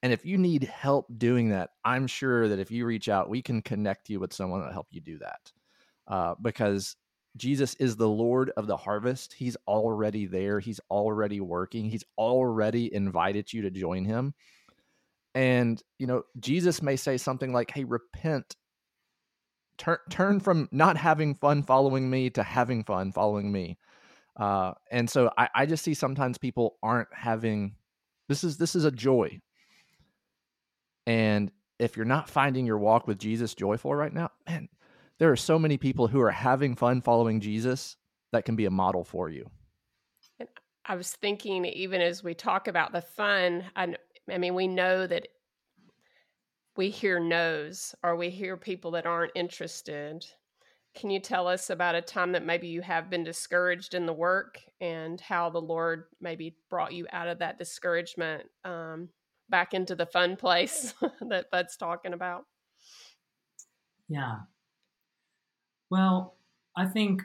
And 0.01 0.13
if 0.13 0.25
you 0.25 0.37
need 0.37 0.63
help 0.63 1.07
doing 1.17 1.49
that, 1.49 1.71
I'm 1.83 2.07
sure 2.07 2.47
that 2.47 2.59
if 2.59 2.71
you 2.71 2.85
reach 2.85 3.09
out, 3.09 3.29
we 3.29 3.41
can 3.41 3.61
connect 3.61 4.09
you 4.09 4.19
with 4.19 4.33
someone 4.33 4.59
that'll 4.59 4.73
help 4.73 4.87
you 4.91 5.01
do 5.01 5.17
that. 5.19 5.51
Uh, 6.07 6.35
because 6.41 6.95
Jesus 7.37 7.73
is 7.75 7.95
the 7.95 8.09
Lord 8.09 8.51
of 8.57 8.67
the 8.67 8.77
harvest. 8.77 9.33
He's 9.33 9.57
already 9.67 10.25
there. 10.25 10.59
He's 10.59 10.79
already 10.91 11.39
working. 11.39 11.89
He's 11.89 12.03
already 12.17 12.93
invited 12.93 13.51
you 13.53 13.61
to 13.63 13.71
join 13.71 14.05
him. 14.05 14.33
And, 15.35 15.81
you 15.97 16.07
know, 16.07 16.23
Jesus 16.39 16.81
may 16.81 16.95
say 16.95 17.17
something 17.17 17.51
like, 17.51 17.71
hey, 17.71 17.83
repent. 17.83 18.55
Turn, 19.77 19.97
turn 20.09 20.39
from 20.39 20.69
not 20.71 20.97
having 20.97 21.35
fun 21.35 21.63
following 21.63 22.09
me 22.09 22.29
to 22.31 22.43
having 22.43 22.83
fun 22.83 23.11
following 23.11 23.51
me. 23.51 23.77
Uh, 24.35 24.73
and 24.91 25.09
so 25.09 25.31
I, 25.37 25.49
I 25.55 25.65
just 25.65 25.83
see 25.83 25.93
sometimes 25.93 26.37
people 26.37 26.77
aren't 26.81 27.09
having 27.13 27.75
this 28.29 28.43
is 28.43 28.57
this 28.57 28.75
is 28.75 28.85
a 28.85 28.91
joy. 28.91 29.39
And 31.05 31.51
if 31.79 31.97
you're 31.97 32.05
not 32.05 32.29
finding 32.29 32.65
your 32.65 32.77
walk 32.77 33.07
with 33.07 33.19
Jesus 33.19 33.53
joyful 33.53 33.93
right 33.93 34.13
now, 34.13 34.29
man, 34.47 34.69
there 35.19 35.31
are 35.31 35.35
so 35.37 35.59
many 35.59 35.77
people 35.77 36.07
who 36.07 36.21
are 36.21 36.31
having 36.31 36.75
fun 36.75 37.01
following 37.01 37.41
Jesus 37.41 37.97
that 38.31 38.45
can 38.45 38.55
be 38.55 38.65
a 38.65 38.71
model 38.71 39.03
for 39.03 39.29
you. 39.29 39.49
I 40.85 40.95
was 40.95 41.13
thinking, 41.13 41.65
even 41.65 42.01
as 42.01 42.23
we 42.23 42.33
talk 42.33 42.67
about 42.67 42.91
the 42.91 43.01
fun, 43.01 43.63
I, 43.75 43.95
I 44.31 44.37
mean, 44.37 44.55
we 44.55 44.67
know 44.67 45.05
that 45.07 45.27
we 46.75 46.89
hear 46.89 47.19
no's 47.19 47.93
or 48.03 48.15
we 48.15 48.29
hear 48.29 48.57
people 48.57 48.91
that 48.91 49.05
aren't 49.05 49.31
interested. 49.35 50.25
Can 50.95 51.09
you 51.09 51.19
tell 51.19 51.47
us 51.47 51.69
about 51.69 51.95
a 51.95 52.01
time 52.01 52.31
that 52.33 52.45
maybe 52.45 52.67
you 52.67 52.81
have 52.81 53.09
been 53.09 53.23
discouraged 53.23 53.93
in 53.93 54.05
the 54.05 54.13
work 54.13 54.61
and 54.79 55.19
how 55.19 55.49
the 55.49 55.61
Lord 55.61 56.05
maybe 56.21 56.55
brought 56.69 56.93
you 56.93 57.07
out 57.11 57.27
of 57.27 57.39
that 57.39 57.57
discouragement 57.57 58.43
um, 58.63 59.09
back 59.49 59.73
into 59.73 59.95
the 59.95 60.05
fun 60.05 60.35
place 60.35 60.93
that 61.29 61.51
Bud's 61.51 61.77
talking 61.77 62.13
about? 62.13 62.45
Yeah. 64.07 64.39
Well, 65.89 66.35
I 66.75 66.85
think 66.85 67.23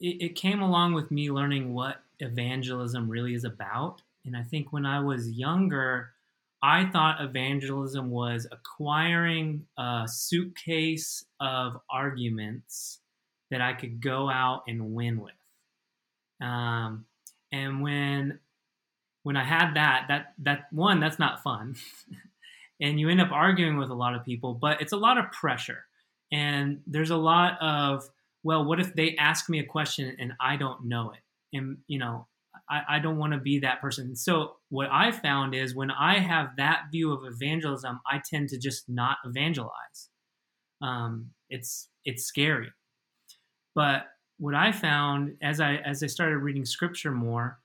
it, 0.00 0.22
it 0.22 0.34
came 0.34 0.60
along 0.60 0.94
with 0.94 1.10
me 1.10 1.30
learning 1.30 1.74
what 1.74 2.02
evangelism 2.20 3.08
really 3.08 3.34
is 3.34 3.44
about. 3.44 4.02
And 4.24 4.36
I 4.36 4.42
think 4.42 4.72
when 4.72 4.86
I 4.86 5.00
was 5.00 5.30
younger, 5.30 6.10
I 6.62 6.86
thought 6.86 7.20
evangelism 7.20 8.10
was 8.10 8.46
acquiring 8.50 9.66
a 9.76 10.04
suitcase 10.06 11.24
of 11.38 11.78
arguments 11.90 13.00
that 13.50 13.60
I 13.60 13.74
could 13.74 14.00
go 14.00 14.30
out 14.30 14.62
and 14.66 14.94
win 14.94 15.20
with. 15.20 15.34
Um, 16.40 17.04
and 17.52 17.82
when 17.82 18.38
when 19.24 19.36
I 19.36 19.44
had 19.44 19.74
that, 19.74 20.06
that 20.08 20.34
that 20.38 20.66
one, 20.72 21.00
that's 21.00 21.18
not 21.18 21.42
fun. 21.42 21.76
and 22.80 22.98
you 22.98 23.08
end 23.08 23.20
up 23.20 23.32
arguing 23.32 23.76
with 23.76 23.90
a 23.90 23.94
lot 23.94 24.14
of 24.14 24.24
people, 24.24 24.54
but 24.54 24.80
it's 24.80 24.92
a 24.92 24.96
lot 24.96 25.18
of 25.18 25.30
pressure. 25.32 25.84
And 26.32 26.80
there's 26.86 27.10
a 27.10 27.16
lot 27.16 27.60
of, 27.60 28.08
well, 28.42 28.64
what 28.64 28.80
if 28.80 28.94
they 28.94 29.16
ask 29.16 29.48
me 29.48 29.60
a 29.60 29.64
question 29.64 30.16
and 30.18 30.32
I 30.40 30.56
don't 30.56 30.86
know 30.86 31.12
it? 31.12 31.56
And 31.56 31.78
you 31.86 31.98
know, 31.98 32.26
I, 32.68 32.96
I 32.96 32.98
don't 32.98 33.18
want 33.18 33.32
to 33.32 33.38
be 33.38 33.58
that 33.60 33.80
person. 33.80 34.16
So 34.16 34.56
what 34.70 34.88
I 34.90 35.10
found 35.10 35.54
is 35.54 35.74
when 35.74 35.90
I 35.90 36.18
have 36.18 36.56
that 36.56 36.84
view 36.90 37.12
of 37.12 37.24
evangelism, 37.24 38.00
I 38.10 38.20
tend 38.24 38.48
to 38.50 38.58
just 38.58 38.88
not 38.88 39.18
evangelize. 39.24 40.08
Um, 40.82 41.30
it's 41.48 41.88
it's 42.04 42.24
scary. 42.24 42.70
But 43.74 44.06
what 44.38 44.54
I 44.54 44.72
found 44.72 45.36
as 45.42 45.60
I 45.60 45.76
as 45.76 46.02
I 46.02 46.06
started 46.06 46.38
reading 46.38 46.64
scripture 46.64 47.12
more 47.12 47.58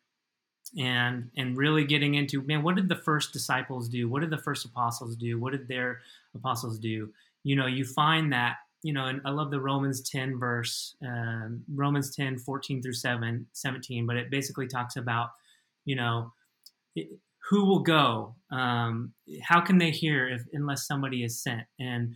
and 0.77 1.29
and 1.37 1.57
really 1.57 1.85
getting 1.85 2.15
into 2.15 2.41
man, 2.43 2.63
what 2.63 2.75
did 2.75 2.89
the 2.89 2.95
first 2.95 3.33
disciples 3.33 3.89
do? 3.89 4.09
What 4.09 4.21
did 4.21 4.29
the 4.29 4.37
first 4.37 4.65
apostles 4.65 5.15
do? 5.15 5.39
What 5.39 5.51
did 5.53 5.67
their 5.67 6.01
apostles 6.35 6.77
do? 6.79 7.09
You 7.43 7.55
know, 7.55 7.67
you 7.67 7.85
find 7.85 8.33
that 8.33 8.57
you 8.83 8.93
know, 8.93 9.05
and 9.05 9.21
I 9.25 9.31
love 9.31 9.51
the 9.51 9.59
Romans 9.59 10.01
10 10.09 10.39
verse, 10.39 10.95
um, 11.05 11.63
Romans 11.73 12.15
10, 12.15 12.39
14 12.39 12.81
through 12.81 12.93
7, 12.93 13.45
17, 13.51 14.05
but 14.05 14.15
it 14.15 14.31
basically 14.31 14.67
talks 14.67 14.95
about, 14.95 15.29
you 15.85 15.95
know, 15.95 16.31
who 17.49 17.65
will 17.65 17.79
go? 17.79 18.35
Um, 18.51 19.13
how 19.41 19.59
can 19.61 19.77
they 19.77 19.91
hear 19.91 20.27
if 20.27 20.43
unless 20.53 20.87
somebody 20.87 21.23
is 21.23 21.41
sent? 21.41 21.63
And 21.79 22.15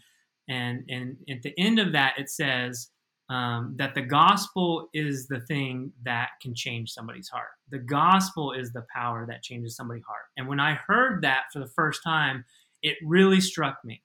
and 0.50 0.84
and 0.90 1.18
at 1.30 1.42
the 1.42 1.54
end 1.58 1.80
of 1.80 1.92
that, 1.94 2.14
it 2.18 2.30
says 2.30 2.90
um, 3.30 3.74
that 3.78 3.96
the 3.96 4.02
gospel 4.02 4.90
is 4.94 5.28
the 5.28 5.40
thing 5.42 5.92
that 6.04 6.30
can 6.42 6.54
change 6.54 6.92
somebody's 6.92 7.30
heart. 7.30 7.52
The 7.70 7.80
gospel 7.80 8.52
is 8.52 8.72
the 8.72 8.86
power 8.94 9.26
that 9.28 9.44
changes 9.44 9.76
somebody's 9.76 10.04
heart. 10.06 10.26
And 10.38 10.48
when 10.48 10.60
I 10.60 10.78
heard 10.88 11.22
that 11.24 11.44
for 11.52 11.60
the 11.60 11.72
first 11.76 12.04
time, 12.04 12.46
it 12.84 12.98
really 13.04 13.42
struck 13.42 13.78
me 13.84 14.04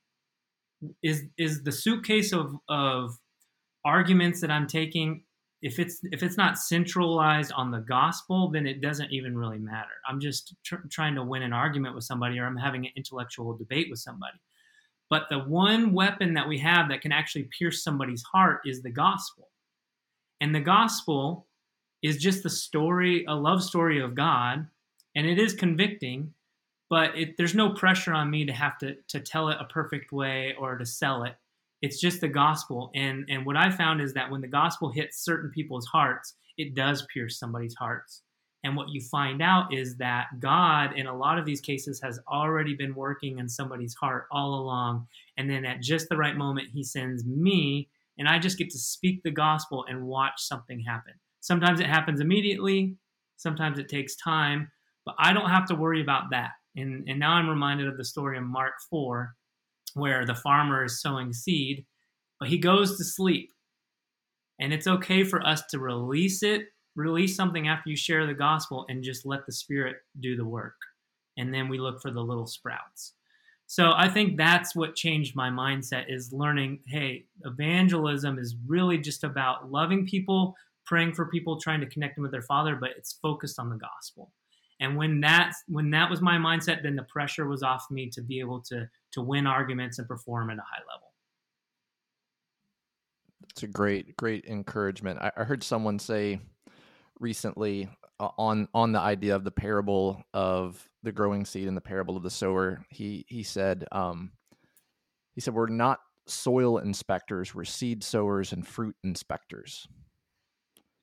is 1.03 1.25
is 1.39 1.63
the 1.63 1.73
suitcase 1.73 2.33
of 2.33 2.55
of 2.69 3.17
arguments 3.85 4.41
that 4.41 4.51
I'm 4.51 4.67
taking 4.67 5.25
if 5.63 5.79
it's 5.79 6.01
if 6.05 6.23
it's 6.23 6.37
not 6.37 6.59
centralized 6.59 7.53
on 7.53 7.71
the 7.71 7.81
gospel 7.81 8.51
then 8.51 8.67
it 8.67 8.81
doesn't 8.81 9.13
even 9.13 9.37
really 9.37 9.59
matter. 9.59 9.91
I'm 10.09 10.21
just 10.21 10.55
tr- 10.65 10.87
trying 10.91 11.15
to 11.17 11.25
win 11.25 11.43
an 11.43 11.53
argument 11.53 11.95
with 11.95 12.05
somebody 12.05 12.39
or 12.39 12.47
i'm 12.47 12.57
having 12.57 12.87
an 12.87 12.93
intellectual 12.97 13.57
debate 13.57 13.89
with 13.91 13.99
somebody. 13.99 14.39
But 15.11 15.25
the 15.31 15.39
one 15.39 15.93
weapon 15.95 16.35
that 16.35 16.49
we 16.49 16.59
have 16.59 16.89
that 16.91 17.01
can 17.01 17.13
actually 17.13 17.49
pierce 17.59 17.83
somebody's 17.83 18.23
heart 18.23 18.61
is 18.67 18.83
the 18.83 18.91
gospel. 18.91 19.49
And 20.41 20.55
the 20.55 20.61
gospel 20.61 21.49
is 22.03 22.19
just 22.19 22.43
the 22.43 22.51
story 22.51 23.25
a 23.27 23.35
love 23.35 23.63
story 23.63 24.01
of 24.01 24.15
god 24.15 24.67
and 25.15 25.27
it 25.27 25.39
is 25.39 25.53
convicting 25.53 26.33
but 26.91 27.17
it, 27.17 27.37
there's 27.37 27.55
no 27.55 27.71
pressure 27.71 28.13
on 28.13 28.31
me 28.31 28.47
to 28.47 28.53
have 28.53 28.79
to 28.79 28.97
to 29.09 29.21
tell 29.21 29.49
it 29.49 29.59
a 29.61 29.65
perfect 29.65 30.13
way 30.13 30.55
or 30.59 30.77
to 30.77 30.87
sell 30.87 31.25
it. 31.25 31.35
It's 31.81 32.01
just 32.01 32.21
the 32.21 32.29
gospel, 32.29 32.91
and 32.95 33.25
and 33.29 33.47
what 33.47 33.57
I 33.57 33.71
found 33.71 34.01
is 34.01 34.15
that 34.15 34.31
when 34.31 34.41
the 34.41 34.49
gospel 34.49 34.91
hits 34.91 35.25
certain 35.25 35.51
people's 35.51 35.87
hearts, 35.87 36.35
it 36.57 36.75
does 36.75 37.07
pierce 37.13 37.39
somebody's 37.39 37.75
hearts. 37.79 38.23
And 38.65 38.77
what 38.77 38.89
you 38.89 39.01
find 39.01 39.41
out 39.41 39.73
is 39.73 39.97
that 39.99 40.27
God, 40.41 40.91
in 40.97 41.07
a 41.07 41.17
lot 41.17 41.39
of 41.39 41.47
these 41.47 41.61
cases, 41.61 42.01
has 42.03 42.19
already 42.27 42.75
been 42.75 42.95
working 42.95 43.39
in 43.39 43.49
somebody's 43.49 43.95
heart 43.95 44.27
all 44.33 44.55
along. 44.55 45.07
And 45.37 45.49
then 45.49 45.65
at 45.65 45.81
just 45.81 46.09
the 46.09 46.17
right 46.17 46.37
moment, 46.37 46.69
He 46.73 46.83
sends 46.83 47.25
me, 47.25 47.89
and 48.19 48.29
I 48.29 48.39
just 48.41 48.59
get 48.59 48.71
to 48.71 48.79
speak 48.79 49.23
the 49.23 49.31
gospel 49.31 49.85
and 49.89 50.07
watch 50.07 50.35
something 50.39 50.81
happen. 50.81 51.15
Sometimes 51.41 51.79
it 51.79 51.87
happens 51.87 52.21
immediately, 52.21 52.97
sometimes 53.37 53.79
it 53.79 53.89
takes 53.89 54.17
time, 54.17 54.71
but 55.07 55.15
I 55.19 55.33
don't 55.33 55.51
have 55.51 55.67
to 55.67 55.77
worry 55.77 56.03
about 56.03 56.25
that. 56.33 56.51
And, 56.79 57.09
and 57.09 57.19
now 57.19 57.33
I'm 57.33 57.49
reminded 57.49 57.89
of 57.89 57.97
the 57.97 58.05
story 58.05 58.37
in 58.37 58.45
Mark 58.45 58.75
4, 58.91 59.35
where 59.95 60.25
the 60.25 60.35
farmer 60.35 60.85
is 60.85 61.01
sowing 61.01 61.33
seed, 61.33 61.85
but 62.39 62.49
he 62.49 62.59
goes 62.59 62.97
to 62.97 63.05
sleep. 63.05 63.51
And 64.61 64.73
it's 64.73 64.87
okay 64.87 65.25
for 65.25 65.45
us 65.47 65.63
to 65.71 65.79
release 65.79 66.43
it 66.43 66.67
release 66.99 67.37
something 67.37 67.69
after 67.69 67.89
you 67.89 67.97
share 67.97 68.27
the 68.27 68.35
gospel 68.35 68.85
and 68.89 69.05
just 69.05 69.25
let 69.25 69.47
the 69.47 69.53
spirit 69.53 69.97
do 70.21 70.37
the 70.37 70.45
work. 70.45 70.75
And 71.37 71.55
then 71.55 71.69
we 71.69 71.79
look 71.79 72.03
for 72.03 72.11
the 72.11 72.21
little 72.21 72.47
sprouts. 72.47 73.15
So 73.71 73.93
i 73.95 74.09
think 74.09 74.39
that's 74.39 74.75
what 74.75 74.97
changed 74.97 75.37
my 75.37 75.51
mindset 75.51 76.07
is 76.09 76.33
learning 76.33 76.81
hey 76.87 77.27
evangelism 77.45 78.39
is 78.39 78.57
really 78.67 78.97
just 78.97 79.25
about 79.25 79.71
loving 79.71 80.07
people 80.07 80.55
praying 80.87 81.13
for 81.13 81.27
people 81.27 81.61
trying 81.61 81.81
to 81.81 81.87
connect 81.87 82.17
them 82.17 82.23
with 82.23 82.33
their 82.33 82.41
father 82.41 82.77
but 82.77 82.93
it's 82.97 83.19
focused 83.21 83.59
on 83.59 83.69
the 83.69 83.77
gospel 83.77 84.33
and 84.81 84.97
when 84.97 85.21
that 85.21 85.53
when 85.67 85.91
that 85.91 86.09
was 86.11 86.21
my 86.21 86.37
mindset 86.37 86.83
then 86.83 86.97
the 86.97 87.03
pressure 87.05 87.49
was 87.49 87.63
off 87.63 87.85
me 87.91 88.09
to 88.11 88.23
be 88.23 88.41
able 88.41 88.61
to 88.61 88.89
to 89.13 89.23
win 89.23 89.47
arguments 89.47 89.99
and 89.99 90.09
perform 90.09 90.51
at 90.51 90.59
a 90.59 90.63
high 90.63 90.83
level 90.93 91.13
it's 93.51 93.63
a 93.63 93.67
great 93.67 94.17
great 94.17 94.45
encouragement 94.47 95.19
i, 95.21 95.31
I 95.37 95.45
heard 95.45 95.63
someone 95.63 95.99
say 95.99 96.41
recently 97.21 97.89
uh, 98.21 98.31
on 98.37 98.69
on 98.75 98.93
the 98.93 99.01
idea 99.01 99.35
of 99.37 99.45
the 99.45 99.51
parable 99.51 100.23
of 100.35 100.89
the 101.03 101.13
growing 101.13 101.45
seed 101.45 101.69
and 101.69 101.77
the 101.77 101.81
parable 101.81 102.17
of 102.17 102.23
the 102.23 102.31
sower. 102.31 102.85
He 102.91 103.25
he 103.29 103.43
said 103.43 103.85
um, 103.93 104.33
he 105.35 105.41
said 105.41 105.55
we're 105.55 105.69
not 105.69 106.01
soil 106.27 106.79
inspectors, 106.79 107.55
we're 107.55 107.65
seed 107.65 108.03
sowers 108.03 108.53
and 108.53 108.67
fruit 108.67 108.97
inspectors. 109.05 109.87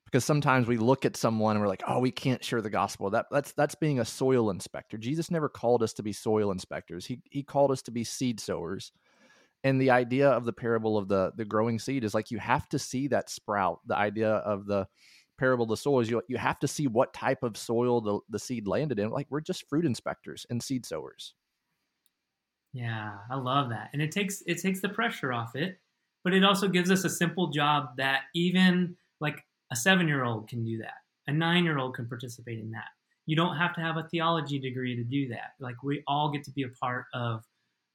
Because 0.05 0.23
sometimes 0.23 0.67
we 0.67 0.77
look 0.77 1.03
at 1.03 1.17
someone 1.17 1.55
and 1.55 1.61
we're 1.61 1.67
like, 1.67 1.83
"Oh, 1.87 1.99
we 1.99 2.11
can't 2.11 2.43
share 2.43 2.61
the 2.61 2.69
gospel." 2.69 3.09
That 3.09 3.25
that's 3.31 3.51
that's 3.53 3.75
being 3.75 3.99
a 3.99 4.05
soil 4.05 4.49
inspector. 4.49 4.97
Jesus 4.97 5.31
never 5.31 5.49
called 5.49 5.83
us 5.83 5.93
to 5.93 6.03
be 6.03 6.13
soil 6.13 6.51
inspectors. 6.51 7.05
He 7.05 7.21
he 7.31 7.43
called 7.43 7.71
us 7.71 7.81
to 7.83 7.91
be 7.91 8.03
seed 8.03 8.39
sowers. 8.39 8.91
And 9.63 9.81
the 9.81 9.89
idea 9.89 10.29
of 10.29 10.45
the 10.45 10.53
parable 10.53 10.97
of 10.97 11.07
the 11.07 11.33
the 11.35 11.45
growing 11.45 11.79
seed 11.79 12.03
is 12.03 12.13
like 12.13 12.31
you 12.31 12.37
have 12.37 12.69
to 12.69 12.79
see 12.79 13.07
that 13.09 13.29
sprout. 13.29 13.79
The 13.87 13.97
idea 13.97 14.29
of 14.29 14.67
the 14.67 14.87
parable 15.37 15.63
of 15.63 15.69
the 15.69 15.77
soil 15.77 15.99
is 15.99 16.09
you, 16.09 16.21
you 16.27 16.37
have 16.37 16.59
to 16.59 16.67
see 16.67 16.87
what 16.87 17.13
type 17.13 17.43
of 17.43 17.57
soil 17.57 18.01
the, 18.01 18.19
the 18.29 18.39
seed 18.39 18.67
landed 18.67 18.99
in. 18.99 19.09
Like 19.09 19.27
we're 19.29 19.41
just 19.41 19.67
fruit 19.67 19.85
inspectors 19.85 20.45
and 20.49 20.61
seed 20.61 20.85
sowers. 20.85 21.33
Yeah, 22.73 23.13
I 23.29 23.35
love 23.37 23.69
that. 23.69 23.89
And 23.93 24.01
it 24.01 24.11
takes 24.11 24.43
it 24.45 24.61
takes 24.61 24.81
the 24.81 24.89
pressure 24.89 25.31
off 25.31 25.55
it, 25.55 25.79
but 26.23 26.33
it 26.33 26.43
also 26.43 26.67
gives 26.67 26.91
us 26.91 27.05
a 27.05 27.09
simple 27.09 27.47
job 27.51 27.97
that 27.97 28.23
even 28.33 28.97
like 29.21 29.44
a 29.71 29.75
7-year-old 29.75 30.47
can 30.47 30.63
do 30.63 30.77
that. 30.79 30.93
A 31.27 31.31
9-year-old 31.31 31.95
can 31.95 32.07
participate 32.07 32.59
in 32.59 32.71
that. 32.71 32.89
You 33.25 33.35
don't 33.35 33.57
have 33.57 33.73
to 33.75 33.81
have 33.81 33.97
a 33.97 34.07
theology 34.09 34.59
degree 34.59 34.95
to 34.95 35.03
do 35.03 35.27
that. 35.29 35.53
Like 35.59 35.81
we 35.83 36.03
all 36.07 36.31
get 36.31 36.43
to 36.43 36.51
be 36.51 36.63
a 36.63 36.69
part 36.69 37.05
of 37.13 37.43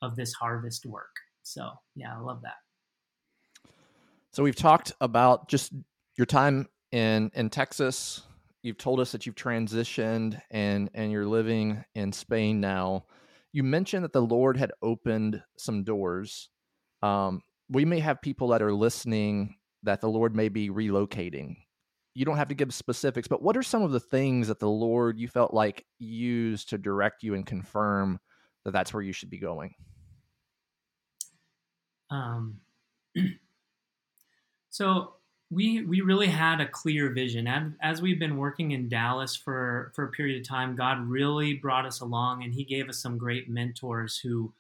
of 0.03 0.17
this 0.17 0.33
harvest 0.33 0.87
work. 0.87 1.15
So, 1.43 1.71
yeah, 1.95 2.17
I 2.17 2.19
love 2.19 2.43
that. 2.43 2.57
So 4.33 4.43
we've 4.43 4.57
talked 4.57 4.93
about 5.01 5.49
just 5.49 5.73
your 6.17 6.27
time 6.27 6.69
in 6.93 7.31
in 7.35 7.51
Texas. 7.51 8.23
You've 8.63 8.79
told 8.79 9.01
us 9.01 9.13
that 9.13 9.27
you've 9.27 9.37
transitioned 9.37 10.41
and 10.51 10.91
and 10.95 11.13
you're 11.13 11.27
living 11.27 11.85
in 11.95 12.13
Spain 12.13 12.61
now. 12.61 13.05
You 13.53 13.63
mentioned 13.63 14.05
that 14.05 14.13
the 14.13 14.23
Lord 14.23 14.57
had 14.57 14.73
opened 14.83 15.43
some 15.59 15.83
doors. 15.83 16.49
Um, 17.03 17.43
we 17.69 17.85
may 17.85 18.01
have 18.01 18.23
people 18.23 18.49
that 18.49 18.63
are 18.63 18.73
listening 18.73 19.57
that 19.83 20.01
the 20.01 20.09
Lord 20.09 20.35
may 20.35 20.49
be 20.49 20.71
relocating. 20.71 21.57
You 22.15 22.25
don't 22.25 22.37
have 22.37 22.49
to 22.49 22.55
give 22.55 22.75
specifics, 22.75 23.29
but 23.29 23.43
what 23.43 23.57
are 23.57 23.63
some 23.63 23.83
of 23.83 23.93
the 23.93 24.01
things 24.01 24.49
that 24.49 24.59
the 24.59 24.69
Lord 24.69 25.19
you 25.19 25.29
felt 25.29 25.55
like 25.55 25.87
used 25.99 26.71
to 26.71 26.79
direct 26.79 27.23
you 27.23 27.35
and 27.35 27.47
confirm 27.47 28.19
that 28.65 28.73
that's 28.73 28.93
where 28.93 29.03
you 29.03 29.13
should 29.13 29.31
be 29.31 29.39
going? 29.39 29.75
Um, 32.11 32.61
so 34.71 35.15
we 35.51 35.85
we 35.85 36.01
really 36.01 36.29
had 36.29 36.61
a 36.61 36.69
clear 36.69 37.11
vision 37.13 37.49
and 37.49 37.75
as 37.83 38.01
we've 38.01 38.21
been 38.21 38.37
working 38.37 38.71
in 38.71 38.89
Dallas 38.89 39.35
for 39.35 39.91
for 39.95 40.05
a 40.05 40.11
period 40.11 40.41
of 40.41 40.49
time 40.49 40.77
God 40.77 41.07
really 41.07 41.55
brought 41.55 41.87
us 41.87 42.01
along 42.01 42.45
and 42.45 42.55
he 42.55 42.65
gave 42.65 42.89
us 42.89 42.99
some 42.99 43.19
great 43.19 43.51
mentors 43.51 44.17
who 44.17 44.53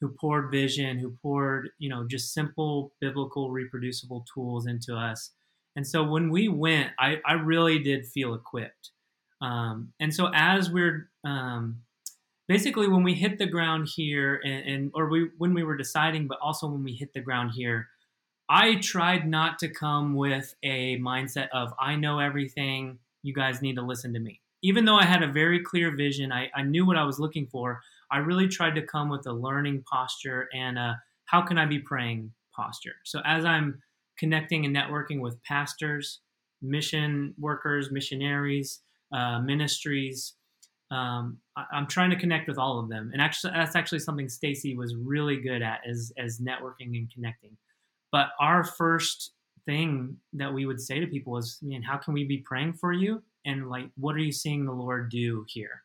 who 0.00 0.08
poured 0.08 0.50
vision 0.50 0.98
who 0.98 1.16
poured 1.22 1.70
you 1.78 1.88
know 1.88 2.06
just 2.06 2.32
simple 2.32 2.92
biblical 3.00 3.50
reproducible 3.50 4.24
tools 4.32 4.66
into 4.66 4.94
us. 4.94 5.32
And 5.74 5.86
so 5.86 6.04
when 6.04 6.30
we 6.30 6.48
went 6.48 6.90
I, 6.98 7.20
I 7.26 7.34
really 7.34 7.78
did 7.78 8.06
feel 8.06 8.34
equipped. 8.34 8.90
Um, 9.40 9.92
and 10.00 10.14
so 10.14 10.30
as 10.34 10.70
we're 10.70 11.10
um, 11.24 11.82
basically 12.48 12.88
when 12.88 13.02
we 13.02 13.14
hit 13.14 13.38
the 13.38 13.46
ground 13.46 13.88
here 13.94 14.40
and, 14.44 14.68
and 14.68 14.90
or 14.94 15.08
we 15.08 15.30
when 15.38 15.54
we 15.54 15.62
were 15.62 15.76
deciding 15.76 16.26
but 16.26 16.38
also 16.40 16.66
when 16.66 16.82
we 16.82 16.92
hit 16.92 17.12
the 17.12 17.20
ground 17.20 17.52
here 17.54 17.88
I 18.48 18.76
tried 18.76 19.26
not 19.26 19.58
to 19.60 19.68
come 19.68 20.14
with 20.14 20.54
a 20.62 20.98
mindset 20.98 21.48
of, 21.52 21.72
I 21.80 21.96
know 21.96 22.20
everything, 22.20 22.98
you 23.22 23.34
guys 23.34 23.60
need 23.60 23.74
to 23.76 23.82
listen 23.82 24.12
to 24.14 24.20
me. 24.20 24.40
Even 24.62 24.84
though 24.84 24.96
I 24.96 25.04
had 25.04 25.22
a 25.22 25.32
very 25.32 25.60
clear 25.62 25.94
vision, 25.94 26.32
I, 26.32 26.50
I 26.54 26.62
knew 26.62 26.86
what 26.86 26.96
I 26.96 27.04
was 27.04 27.18
looking 27.18 27.46
for, 27.46 27.80
I 28.10 28.18
really 28.18 28.48
tried 28.48 28.74
to 28.76 28.82
come 28.82 29.08
with 29.08 29.26
a 29.26 29.32
learning 29.32 29.84
posture 29.90 30.48
and 30.54 30.78
a 30.78 31.00
how 31.26 31.42
can 31.42 31.58
I 31.58 31.66
be 31.66 31.78
praying 31.78 32.32
posture. 32.54 32.94
So 33.04 33.20
as 33.24 33.44
I'm 33.44 33.80
connecting 34.18 34.64
and 34.64 34.74
networking 34.74 35.20
with 35.20 35.42
pastors, 35.42 36.20
mission 36.62 37.34
workers, 37.38 37.90
missionaries, 37.90 38.80
uh, 39.12 39.40
ministries, 39.40 40.34
um, 40.90 41.38
I, 41.56 41.64
am 41.72 41.86
trying 41.86 42.10
to 42.10 42.16
connect 42.16 42.48
with 42.48 42.58
all 42.58 42.78
of 42.78 42.88
them. 42.88 43.10
And 43.12 43.20
actually, 43.20 43.52
that's 43.54 43.76
actually 43.76 43.98
something 43.98 44.28
Stacey 44.28 44.76
was 44.76 44.94
really 44.94 45.40
good 45.40 45.62
at, 45.62 45.80
as 45.88 46.12
as 46.16 46.38
networking 46.38 46.96
and 46.96 47.10
connecting. 47.12 47.56
But 48.12 48.28
our 48.40 48.62
first 48.64 49.32
thing 49.66 50.16
that 50.32 50.52
we 50.52 50.64
would 50.64 50.80
say 50.80 51.00
to 51.00 51.06
people 51.06 51.36
is, 51.36 51.58
man, 51.60 51.82
how 51.82 51.96
can 51.96 52.14
we 52.14 52.24
be 52.24 52.38
praying 52.38 52.74
for 52.74 52.92
you? 52.92 53.22
And 53.44 53.68
like, 53.68 53.88
what 53.96 54.14
are 54.14 54.20
you 54.20 54.32
seeing 54.32 54.64
the 54.64 54.72
Lord 54.72 55.10
do 55.10 55.44
here? 55.48 55.82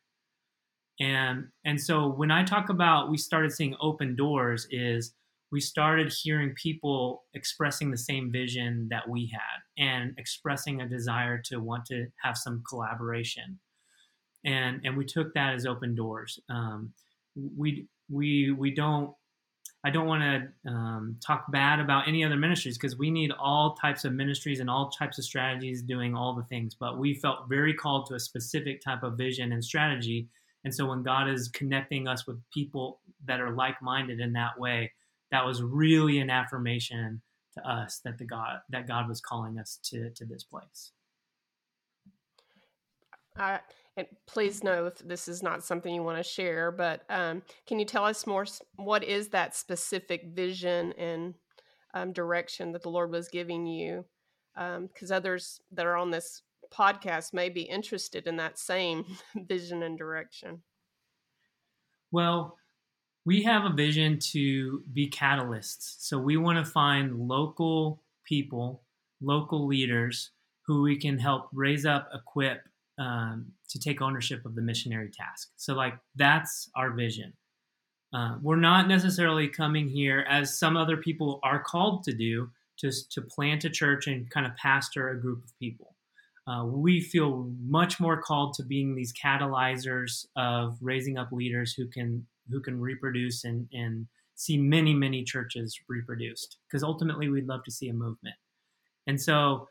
And 1.00 1.48
and 1.66 1.82
so 1.82 2.08
when 2.08 2.32
I 2.32 2.44
talk 2.44 2.70
about 2.70 3.10
we 3.10 3.18
started 3.18 3.52
seeing 3.52 3.76
open 3.82 4.16
doors 4.16 4.68
is 4.70 5.14
we 5.52 5.60
started 5.60 6.14
hearing 6.14 6.54
people 6.56 7.24
expressing 7.34 7.92
the 7.92 7.98
same 7.98 8.32
vision 8.32 8.88
that 8.90 9.08
we 9.08 9.30
had 9.32 9.84
and 9.84 10.14
expressing 10.18 10.82
a 10.82 10.88
desire 10.88 11.42
to 11.46 11.60
want 11.60 11.86
to 11.86 12.08
have 12.24 12.38
some 12.38 12.64
collaboration. 12.68 13.60
And 14.46 14.82
and 14.84 14.98
we 14.98 15.06
took 15.06 15.34
that 15.34 15.54
as 15.54 15.66
open 15.66 15.96
doors. 15.96 16.40
Um, 16.50 16.94
we 17.36 17.88
we 18.10 18.52
we 18.52 18.72
don't 18.74 19.14
I 19.84 19.90
don't 19.90 20.06
want 20.06 20.22
to 20.22 20.72
um, 20.72 21.18
talk 21.26 21.52
bad 21.52 21.80
about 21.80 22.08
any 22.08 22.24
other 22.24 22.38
ministries 22.38 22.78
because 22.78 22.98
we 22.98 23.10
need 23.10 23.32
all 23.32 23.74
types 23.74 24.06
of 24.06 24.14
ministries 24.14 24.60
and 24.60 24.70
all 24.70 24.92
types 24.92 25.18
of 25.18 25.26
strategies 25.26 25.82
doing 25.82 26.16
all 26.16 26.36
the 26.36 26.44
things. 26.44 26.76
But 26.76 27.00
we 27.00 27.16
felt 27.16 27.50
very 27.50 27.74
called 27.74 28.06
to 28.08 28.16
a 28.16 28.20
specific 28.20 28.82
type 28.84 29.02
of 29.02 29.18
vision 29.18 29.52
and 29.54 29.64
strategy. 29.64 30.28
And 30.64 30.74
so 30.74 30.86
when 30.86 31.04
God 31.04 31.28
is 31.28 31.50
connecting 31.50 32.08
us 32.08 32.28
with 32.28 32.40
people 32.54 33.00
that 33.26 33.40
are 33.40 33.56
like 33.56 33.82
minded 33.82 34.20
in 34.20 34.34
that 34.34 34.60
way, 34.60 34.92
that 35.32 35.46
was 35.46 35.62
really 35.62 36.20
an 36.20 36.30
affirmation 36.30 37.22
to 37.54 37.70
us 37.70 38.00
that 38.06 38.18
the 38.18 38.26
God 38.26 38.60
that 38.70 38.88
God 38.88 39.10
was 39.10 39.20
calling 39.22 39.60
us 39.60 39.80
to 39.84 40.10
to 40.12 40.26
this 40.26 40.44
place. 40.44 40.92
And 43.98 44.08
please 44.28 44.64
know 44.64 44.86
if 44.88 45.00
this 45.00 45.28
is 45.28 45.44
not 45.44 45.64
something 45.64 45.94
you 45.94 46.04
want 46.04 46.18
to 46.18 46.24
share, 46.24 46.72
but 46.72 47.04
um, 47.10 47.42
can 47.68 47.80
you 47.80 47.86
tell 47.86 48.06
us 48.06 48.26
more? 48.26 48.46
What 48.76 49.04
is 49.04 49.30
that 49.30 49.56
specific 49.56 50.28
vision 50.34 50.94
and 50.98 51.34
um, 51.94 52.14
direction 52.14 52.72
that 52.72 52.84
the 52.84 52.90
Lord 52.90 53.12
was 53.12 53.28
giving 53.28 53.66
you? 53.66 54.06
Because 54.56 55.12
um, 55.12 55.16
others 55.18 55.62
that 55.72 55.86
are 55.86 55.98
on 55.98 56.12
this 56.12 56.42
podcast 56.72 57.34
may 57.34 57.50
be 57.50 57.62
interested 57.62 58.28
in 58.28 58.38
that 58.38 58.58
same 58.58 59.06
vision 59.36 59.84
and 59.84 59.98
direction. 59.98 60.62
Well, 62.12 62.58
we 63.26 63.44
have 63.44 63.66
a 63.66 63.74
vision 63.74 64.20
to 64.32 64.84
be 64.94 65.10
catalysts. 65.10 65.96
So 66.00 66.18
we 66.18 66.38
want 66.38 66.58
to 66.58 66.72
find 66.72 67.28
local 67.28 68.02
people, 68.26 68.82
local 69.22 69.68
leaders 69.68 70.32
who 70.66 70.82
we 70.82 70.98
can 70.98 71.18
help 71.18 71.50
raise 71.54 71.86
up, 71.86 72.10
equip, 72.14 72.62
um, 72.98 73.48
to 73.70 73.80
take 73.80 74.02
ownership 74.02 74.46
of 74.46 74.56
the 74.56 74.62
missionary 74.62 75.10
task. 75.10 75.50
So, 75.56 75.74
like, 75.74 75.96
that's 76.16 76.70
our 76.76 76.92
vision. 76.92 77.34
Uh, 78.14 78.38
we're 78.42 78.58
not 78.58 78.88
necessarily 78.88 79.48
coming 79.48 79.88
here 79.88 80.26
as 80.30 80.60
some 80.60 80.76
other 80.76 80.98
people 80.98 81.40
are 81.44 81.64
called 81.64 82.04
to 82.04 82.14
do 82.14 82.50
to, 82.78 82.92
to 83.10 83.22
plant 83.22 83.64
a 83.64 83.70
church 83.70 84.08
and 84.08 84.30
kind 84.30 84.46
of 84.46 84.56
pastor 84.58 85.10
a 85.10 85.20
group 85.20 85.44
of 85.44 85.58
people. 85.58 85.91
Uh, 86.52 86.66
we 86.66 87.00
feel 87.00 87.50
much 87.66 88.00
more 88.00 88.22
called 88.22 88.54
to 88.54 88.64
being 88.64 88.94
these 88.94 89.14
catalyzers 89.14 90.26
of 90.36 90.78
raising 90.82 91.18
up 91.18 91.32
leaders 91.32 91.74
who 91.74 91.88
can 91.88 92.26
who 92.50 92.60
can 92.60 92.80
reproduce 92.80 93.46
and, 93.46 93.68
and 93.72 94.08
see 94.36 94.58
many 94.58 94.94
many 94.94 95.24
churches 95.24 95.80
reproduced 95.88 96.58
because 96.68 96.84
ultimately 96.84 97.30
we'd 97.30 97.48
love 97.48 97.64
to 97.64 97.72
see 97.72 97.88
a 97.90 97.94
movement. 97.94 98.36
And 99.08 99.22
so 99.22 99.70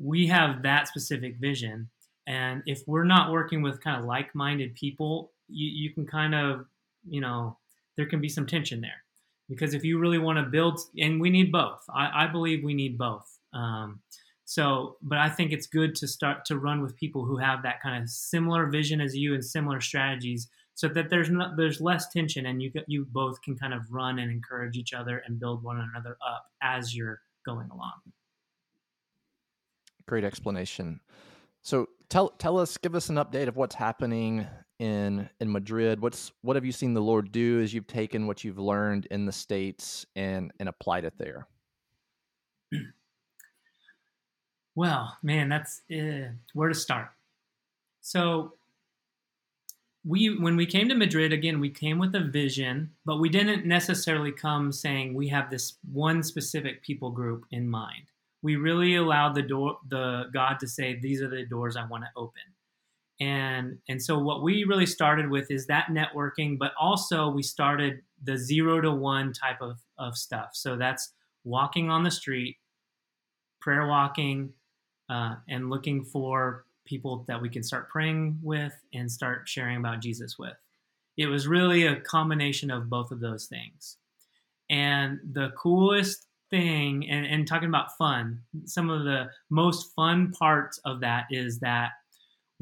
we 0.00 0.26
have 0.28 0.62
that 0.62 0.88
specific 0.88 1.36
vision. 1.36 1.90
And 2.26 2.62
if 2.66 2.82
we're 2.86 3.04
not 3.04 3.30
working 3.30 3.60
with 3.60 3.82
kind 3.82 3.98
of 3.98 4.06
like-minded 4.06 4.74
people 4.74 5.32
you, 5.48 5.68
you 5.68 5.90
can 5.92 6.06
kind 6.06 6.34
of 6.34 6.64
you 7.06 7.20
know 7.20 7.58
there 7.96 8.06
can 8.06 8.20
be 8.20 8.28
some 8.28 8.46
tension 8.46 8.80
there. 8.80 9.02
Because 9.50 9.74
if 9.74 9.84
you 9.84 9.98
really 9.98 10.18
want 10.18 10.38
to 10.38 10.44
build 10.44 10.80
and 10.96 11.20
we 11.20 11.28
need 11.28 11.52
both. 11.52 11.82
I, 11.94 12.24
I 12.24 12.26
believe 12.26 12.64
we 12.64 12.72
need 12.72 12.96
both. 12.96 13.38
Um, 13.52 14.00
so 14.44 14.96
but 15.02 15.18
i 15.18 15.28
think 15.28 15.52
it's 15.52 15.66
good 15.66 15.94
to 15.94 16.06
start 16.06 16.44
to 16.44 16.58
run 16.58 16.82
with 16.82 16.96
people 16.96 17.24
who 17.24 17.36
have 17.36 17.62
that 17.62 17.80
kind 17.82 18.02
of 18.02 18.08
similar 18.08 18.66
vision 18.66 19.00
as 19.00 19.16
you 19.16 19.34
and 19.34 19.44
similar 19.44 19.80
strategies 19.80 20.48
so 20.74 20.88
that 20.88 21.10
there's 21.10 21.30
not 21.30 21.56
there's 21.56 21.80
less 21.80 22.08
tension 22.08 22.46
and 22.46 22.62
you 22.62 22.70
you 22.86 23.06
both 23.10 23.40
can 23.42 23.56
kind 23.56 23.74
of 23.74 23.82
run 23.90 24.18
and 24.18 24.30
encourage 24.30 24.76
each 24.76 24.92
other 24.92 25.22
and 25.26 25.38
build 25.38 25.62
one 25.62 25.78
another 25.78 26.16
up 26.26 26.46
as 26.62 26.94
you're 26.94 27.20
going 27.44 27.68
along 27.70 27.92
great 30.06 30.24
explanation 30.24 31.00
so 31.62 31.88
tell 32.08 32.30
tell 32.30 32.58
us 32.58 32.76
give 32.76 32.94
us 32.94 33.08
an 33.08 33.16
update 33.16 33.48
of 33.48 33.56
what's 33.56 33.74
happening 33.74 34.46
in 34.82 35.28
in 35.38 35.50
Madrid. 35.50 36.00
What's 36.00 36.32
what 36.42 36.56
have 36.56 36.64
you 36.64 36.72
seen 36.72 36.92
the 36.92 37.00
Lord 37.00 37.30
do 37.30 37.60
as 37.60 37.72
you've 37.72 37.86
taken 37.86 38.26
what 38.26 38.42
you've 38.42 38.58
learned 38.58 39.06
in 39.06 39.26
the 39.26 39.32
states 39.32 40.04
and 40.16 40.52
and 40.58 40.68
applied 40.68 41.04
it 41.04 41.14
there? 41.18 41.46
Well, 44.74 45.16
man, 45.22 45.48
that's 45.48 45.82
uh, 45.92 46.30
where 46.54 46.68
to 46.68 46.74
start. 46.74 47.08
So 48.00 48.54
we 50.04 50.36
when 50.36 50.56
we 50.56 50.66
came 50.66 50.88
to 50.88 50.94
Madrid 50.94 51.32
again, 51.32 51.60
we 51.60 51.70
came 51.70 51.98
with 51.98 52.14
a 52.14 52.20
vision, 52.20 52.90
but 53.04 53.20
we 53.20 53.28
didn't 53.28 53.66
necessarily 53.66 54.32
come 54.32 54.72
saying 54.72 55.14
we 55.14 55.28
have 55.28 55.50
this 55.50 55.74
one 55.92 56.22
specific 56.22 56.82
people 56.82 57.10
group 57.10 57.44
in 57.50 57.68
mind. 57.68 58.06
We 58.42 58.56
really 58.56 58.96
allowed 58.96 59.34
the 59.34 59.42
door 59.42 59.78
the 59.88 60.24
God 60.32 60.58
to 60.60 60.66
say 60.66 60.98
these 60.98 61.22
are 61.22 61.28
the 61.28 61.46
doors 61.46 61.76
I 61.76 61.86
want 61.86 62.04
to 62.04 62.10
open 62.16 62.42
and 63.22 63.78
and 63.88 64.02
so 64.02 64.18
what 64.18 64.42
we 64.42 64.64
really 64.64 64.86
started 64.86 65.30
with 65.30 65.50
is 65.50 65.66
that 65.66 65.86
networking 65.90 66.58
but 66.58 66.72
also 66.80 67.28
we 67.28 67.42
started 67.42 68.00
the 68.24 68.36
zero 68.36 68.80
to 68.80 68.90
one 68.90 69.32
type 69.32 69.60
of, 69.60 69.78
of 69.98 70.16
stuff 70.16 70.50
so 70.54 70.76
that's 70.76 71.12
walking 71.44 71.88
on 71.88 72.02
the 72.02 72.10
street 72.10 72.56
prayer 73.60 73.86
walking 73.86 74.52
uh, 75.12 75.34
and 75.48 75.70
looking 75.70 76.04
for 76.04 76.64
people 76.84 77.24
that 77.28 77.40
we 77.40 77.48
can 77.48 77.62
start 77.62 77.88
praying 77.88 78.38
with 78.42 78.72
and 78.94 79.10
start 79.10 79.48
sharing 79.48 79.76
about 79.76 80.00
jesus 80.00 80.38
with 80.38 80.56
it 81.16 81.26
was 81.26 81.46
really 81.46 81.86
a 81.86 82.00
combination 82.00 82.70
of 82.70 82.88
both 82.88 83.10
of 83.10 83.20
those 83.20 83.46
things 83.46 83.98
and 84.70 85.18
the 85.32 85.50
coolest 85.56 86.26
thing 86.50 87.08
and, 87.08 87.26
and 87.26 87.46
talking 87.46 87.68
about 87.68 87.96
fun 87.96 88.38
some 88.64 88.90
of 88.90 89.04
the 89.04 89.26
most 89.50 89.92
fun 89.94 90.32
parts 90.32 90.80
of 90.84 91.00
that 91.00 91.24
is 91.30 91.58
that 91.60 91.90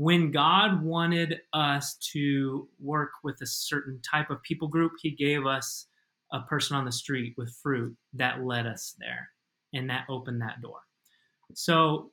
when 0.01 0.31
God 0.31 0.83
wanted 0.83 1.41
us 1.53 1.95
to 2.15 2.67
work 2.83 3.11
with 3.23 3.37
a 3.43 3.47
certain 3.47 4.01
type 4.01 4.31
of 4.31 4.43
people 4.43 4.67
group, 4.67 4.93
He 5.03 5.11
gave 5.11 5.45
us 5.45 5.89
a 6.33 6.41
person 6.41 6.75
on 6.75 6.87
the 6.87 6.93
street 6.93 7.35
with 7.37 7.55
fruit 7.63 7.95
that 8.15 8.43
led 8.43 8.67
us 8.67 8.95
there 8.99 9.29
and 9.75 9.91
that 9.91 10.07
opened 10.09 10.41
that 10.41 10.63
door. 10.63 10.79
So, 11.53 12.13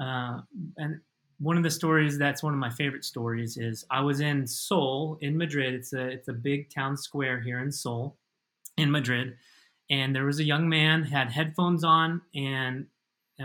uh, 0.00 0.40
and 0.76 1.00
one 1.40 1.56
of 1.56 1.62
the 1.62 1.70
stories 1.70 2.18
that's 2.18 2.42
one 2.42 2.52
of 2.52 2.58
my 2.58 2.70
favorite 2.70 3.04
stories 3.04 3.56
is 3.56 3.84
I 3.90 4.00
was 4.00 4.20
in 4.20 4.46
Sol 4.46 5.18
in 5.20 5.36
Madrid. 5.36 5.74
It's 5.74 5.92
a 5.92 6.06
it's 6.08 6.28
a 6.28 6.32
big 6.32 6.70
town 6.70 6.96
square 6.96 7.40
here 7.40 7.60
in 7.60 7.70
Sol, 7.70 8.16
in 8.76 8.90
Madrid, 8.90 9.36
and 9.90 10.14
there 10.14 10.24
was 10.24 10.40
a 10.40 10.44
young 10.44 10.68
man 10.68 11.02
had 11.02 11.30
headphones 11.30 11.84
on 11.84 12.20
and 12.34 12.86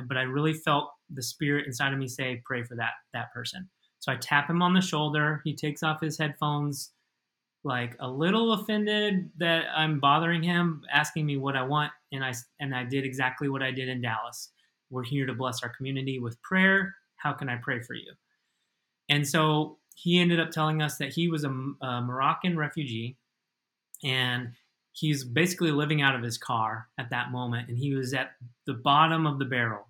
but 0.07 0.17
I 0.17 0.23
really 0.23 0.53
felt 0.53 0.91
the 1.13 1.21
spirit 1.21 1.67
inside 1.67 1.93
of 1.93 1.99
me 1.99 2.07
say, 2.07 2.41
pray 2.45 2.63
for 2.63 2.75
that 2.75 2.93
that 3.13 3.31
person. 3.31 3.69
So 3.99 4.11
I 4.11 4.15
tap 4.15 4.49
him 4.49 4.61
on 4.61 4.73
the 4.73 4.81
shoulder. 4.81 5.41
He 5.45 5.55
takes 5.55 5.83
off 5.83 6.01
his 6.01 6.17
headphones, 6.17 6.91
like 7.63 7.95
a 7.99 8.07
little 8.09 8.53
offended 8.53 9.29
that 9.37 9.65
I'm 9.75 9.99
bothering 9.99 10.43
him, 10.43 10.81
asking 10.91 11.25
me 11.25 11.37
what 11.37 11.55
I 11.55 11.63
want, 11.63 11.91
and 12.11 12.23
I 12.23 12.33
and 12.59 12.75
I 12.75 12.83
did 12.83 13.05
exactly 13.05 13.49
what 13.49 13.61
I 13.61 13.71
did 13.71 13.87
in 13.87 14.01
Dallas. 14.01 14.49
We're 14.93 15.03
here 15.03 15.25
to 15.25 15.33
bless 15.33 15.63
our 15.63 15.69
community 15.69 16.19
with 16.19 16.39
prayer. 16.43 16.93
How 17.15 17.33
can 17.33 17.49
I 17.49 17.55
pray 17.55 17.81
for 17.81 17.95
you? 17.95 18.13
And 19.09 19.27
so 19.27 19.79
he 19.95 20.19
ended 20.19 20.39
up 20.39 20.51
telling 20.51 20.83
us 20.83 20.97
that 20.97 21.13
he 21.13 21.27
was 21.27 21.43
a, 21.43 21.49
a 21.49 22.01
Moroccan 22.01 22.57
refugee, 22.57 23.17
and 24.03 24.49
he's 24.91 25.23
basically 25.23 25.71
living 25.71 26.03
out 26.03 26.15
of 26.15 26.21
his 26.21 26.37
car 26.37 26.89
at 26.99 27.09
that 27.09 27.31
moment, 27.31 27.69
and 27.69 27.77
he 27.77 27.95
was 27.95 28.13
at 28.13 28.33
the 28.67 28.75
bottom 28.75 29.25
of 29.25 29.39
the 29.39 29.45
barrel, 29.45 29.87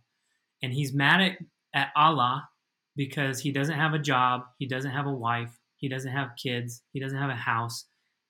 and 0.62 0.72
he's 0.72 0.94
mad 0.94 1.22
at, 1.22 1.38
at 1.74 1.90
Allah 1.98 2.48
because 2.96 3.42
he 3.42 3.52
doesn't 3.52 3.78
have 3.78 3.94
a 3.94 4.00
job, 4.00 4.46
he 4.58 4.66
doesn't 4.66 4.92
have 4.92 5.08
a 5.08 5.14
wife, 5.14 5.60
he 5.76 5.90
doesn't 5.90 6.12
have 6.12 6.38
kids, 6.42 6.82
he 6.94 7.00
doesn't 7.02 7.20
have 7.20 7.30
a 7.30 7.36
house. 7.36 7.86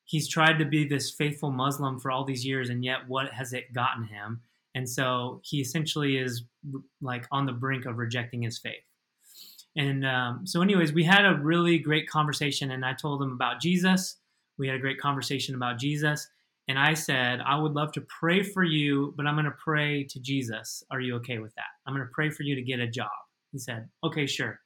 He's 0.05 0.27
tried 0.27 0.57
to 0.57 0.65
be 0.65 0.87
this 0.87 1.11
faithful 1.11 1.51
Muslim 1.51 1.99
for 1.99 2.09
all 2.09 2.25
these 2.25 2.45
years, 2.45 2.69
and 2.69 2.83
yet 2.83 3.07
what 3.07 3.31
has 3.31 3.53
it 3.53 3.73
gotten 3.73 4.05
him? 4.05 4.41
And 4.75 4.89
so 4.89 5.41
he 5.43 5.61
essentially 5.61 6.17
is 6.17 6.43
like 7.01 7.27
on 7.31 7.45
the 7.45 7.51
brink 7.51 7.85
of 7.85 7.97
rejecting 7.97 8.41
his 8.41 8.57
faith. 8.57 8.83
And 9.75 10.05
um, 10.05 10.45
so, 10.45 10.61
anyways, 10.61 10.93
we 10.93 11.03
had 11.03 11.25
a 11.25 11.39
really 11.41 11.79
great 11.79 12.07
conversation, 12.07 12.71
and 12.71 12.85
I 12.85 12.93
told 12.93 13.21
him 13.21 13.31
about 13.31 13.59
Jesus. 13.59 14.17
We 14.57 14.67
had 14.67 14.75
a 14.75 14.79
great 14.79 14.99
conversation 14.99 15.55
about 15.55 15.79
Jesus. 15.79 16.27
And 16.67 16.79
I 16.79 16.93
said, 16.93 17.39
I 17.45 17.57
would 17.57 17.73
love 17.73 17.91
to 17.93 18.01
pray 18.01 18.41
for 18.41 18.63
you, 18.63 19.13
but 19.17 19.25
I'm 19.25 19.35
going 19.35 19.45
to 19.45 19.51
pray 19.51 20.05
to 20.05 20.19
Jesus. 20.19 20.83
Are 20.91 21.01
you 21.01 21.15
okay 21.15 21.39
with 21.39 21.53
that? 21.55 21.65
I'm 21.85 21.93
going 21.93 22.05
to 22.05 22.11
pray 22.13 22.29
for 22.29 22.43
you 22.43 22.55
to 22.55 22.61
get 22.61 22.79
a 22.79 22.87
job. 22.87 23.09
He 23.51 23.59
said, 23.59 23.89
Okay, 24.03 24.25
sure. 24.27 24.59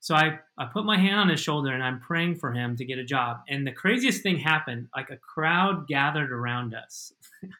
So 0.00 0.16
I, 0.16 0.40
I 0.58 0.66
put 0.66 0.84
my 0.84 0.98
hand 0.98 1.20
on 1.20 1.28
his 1.28 1.38
shoulder 1.38 1.72
and 1.72 1.82
I'm 1.82 2.00
praying 2.00 2.34
for 2.36 2.52
him 2.52 2.76
to 2.76 2.84
get 2.84 2.98
a 2.98 3.04
job. 3.04 3.38
And 3.48 3.64
the 3.64 3.72
craziest 3.72 4.22
thing 4.22 4.36
happened 4.36 4.88
like 4.96 5.10
a 5.10 5.16
crowd 5.16 5.86
gathered 5.86 6.32
around 6.32 6.74
us. 6.74 7.12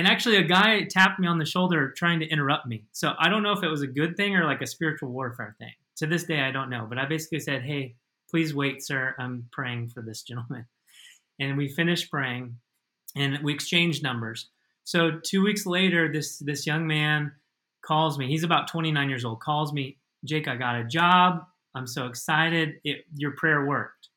and 0.00 0.08
actually, 0.08 0.36
a 0.38 0.42
guy 0.42 0.84
tapped 0.88 1.20
me 1.20 1.28
on 1.28 1.36
the 1.36 1.44
shoulder 1.44 1.92
trying 1.94 2.20
to 2.20 2.26
interrupt 2.26 2.66
me. 2.66 2.86
So 2.92 3.12
I 3.18 3.28
don't 3.28 3.42
know 3.42 3.52
if 3.52 3.62
it 3.62 3.68
was 3.68 3.82
a 3.82 3.86
good 3.86 4.16
thing 4.16 4.34
or 4.34 4.46
like 4.46 4.62
a 4.62 4.66
spiritual 4.66 5.10
warfare 5.10 5.54
thing. 5.58 5.74
To 5.98 6.06
this 6.06 6.24
day, 6.24 6.40
I 6.40 6.50
don't 6.50 6.70
know. 6.70 6.86
But 6.88 6.96
I 6.96 7.04
basically 7.04 7.40
said, 7.40 7.60
Hey, 7.60 7.96
please 8.30 8.54
wait, 8.54 8.82
sir. 8.82 9.14
I'm 9.18 9.46
praying 9.52 9.90
for 9.90 10.00
this 10.02 10.22
gentleman. 10.22 10.64
And 11.38 11.56
we 11.56 11.68
finished 11.68 12.10
praying 12.10 12.56
and 13.16 13.38
we 13.42 13.54
exchanged 13.54 14.02
numbers. 14.02 14.50
So 14.84 15.20
two 15.24 15.42
weeks 15.42 15.64
later, 15.64 16.12
this 16.12 16.38
this 16.38 16.66
young 16.66 16.86
man 16.86 17.32
calls 17.80 18.18
me. 18.18 18.26
He's 18.26 18.44
about 18.44 18.68
29 18.68 19.08
years 19.08 19.24
old. 19.24 19.40
Calls 19.40 19.72
me, 19.72 19.96
Jake, 20.24 20.48
I 20.48 20.56
got 20.56 20.76
a 20.76 20.84
job. 20.84 21.44
I'm 21.74 21.86
so 21.86 22.06
excited. 22.06 22.74
It, 22.84 23.06
your 23.16 23.30
prayer 23.30 23.64
worked. 23.64 24.09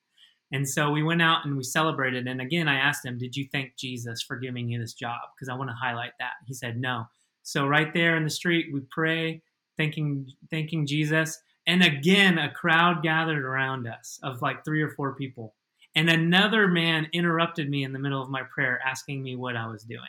And 0.54 0.70
so 0.70 0.92
we 0.92 1.02
went 1.02 1.22
out 1.22 1.46
and 1.46 1.58
we 1.58 1.64
celebrated. 1.64 2.28
And 2.28 2.40
again, 2.40 2.68
I 2.68 2.76
asked 2.76 3.04
him, 3.04 3.18
Did 3.18 3.36
you 3.36 3.48
thank 3.52 3.76
Jesus 3.76 4.22
for 4.22 4.38
giving 4.38 4.70
you 4.70 4.80
this 4.80 4.94
job? 4.94 5.20
Because 5.36 5.50
I 5.50 5.56
want 5.56 5.72
to 5.72 5.76
highlight 5.76 6.14
that. 6.20 6.34
He 6.46 6.54
said, 6.54 6.78
No. 6.78 7.06
So 7.42 7.68
right 7.68 7.92
there 7.94 8.16
in 8.16 8.24
the 8.24 8.30
street, 8.30 8.68
we 8.72 8.82
pray, 8.92 9.42
thanking 9.78 10.28
thanking 10.52 10.86
Jesus. 10.86 11.42
And 11.66 11.84
again, 11.84 12.38
a 12.38 12.52
crowd 12.52 13.02
gathered 13.02 13.44
around 13.44 13.88
us 13.88 14.20
of 14.22 14.42
like 14.42 14.64
three 14.64 14.82
or 14.82 14.90
four 14.90 15.16
people. 15.16 15.56
And 15.96 16.10
another 16.10 16.68
man 16.68 17.08
interrupted 17.14 17.70
me 17.70 17.84
in 17.84 17.92
the 17.92 18.00
middle 18.00 18.22
of 18.22 18.30
my 18.30 18.44
prayer, 18.54 18.80
asking 18.86 19.24
me 19.24 19.36
what 19.36 19.56
I 19.56 19.68
was 19.68 19.84
doing. 19.84 20.02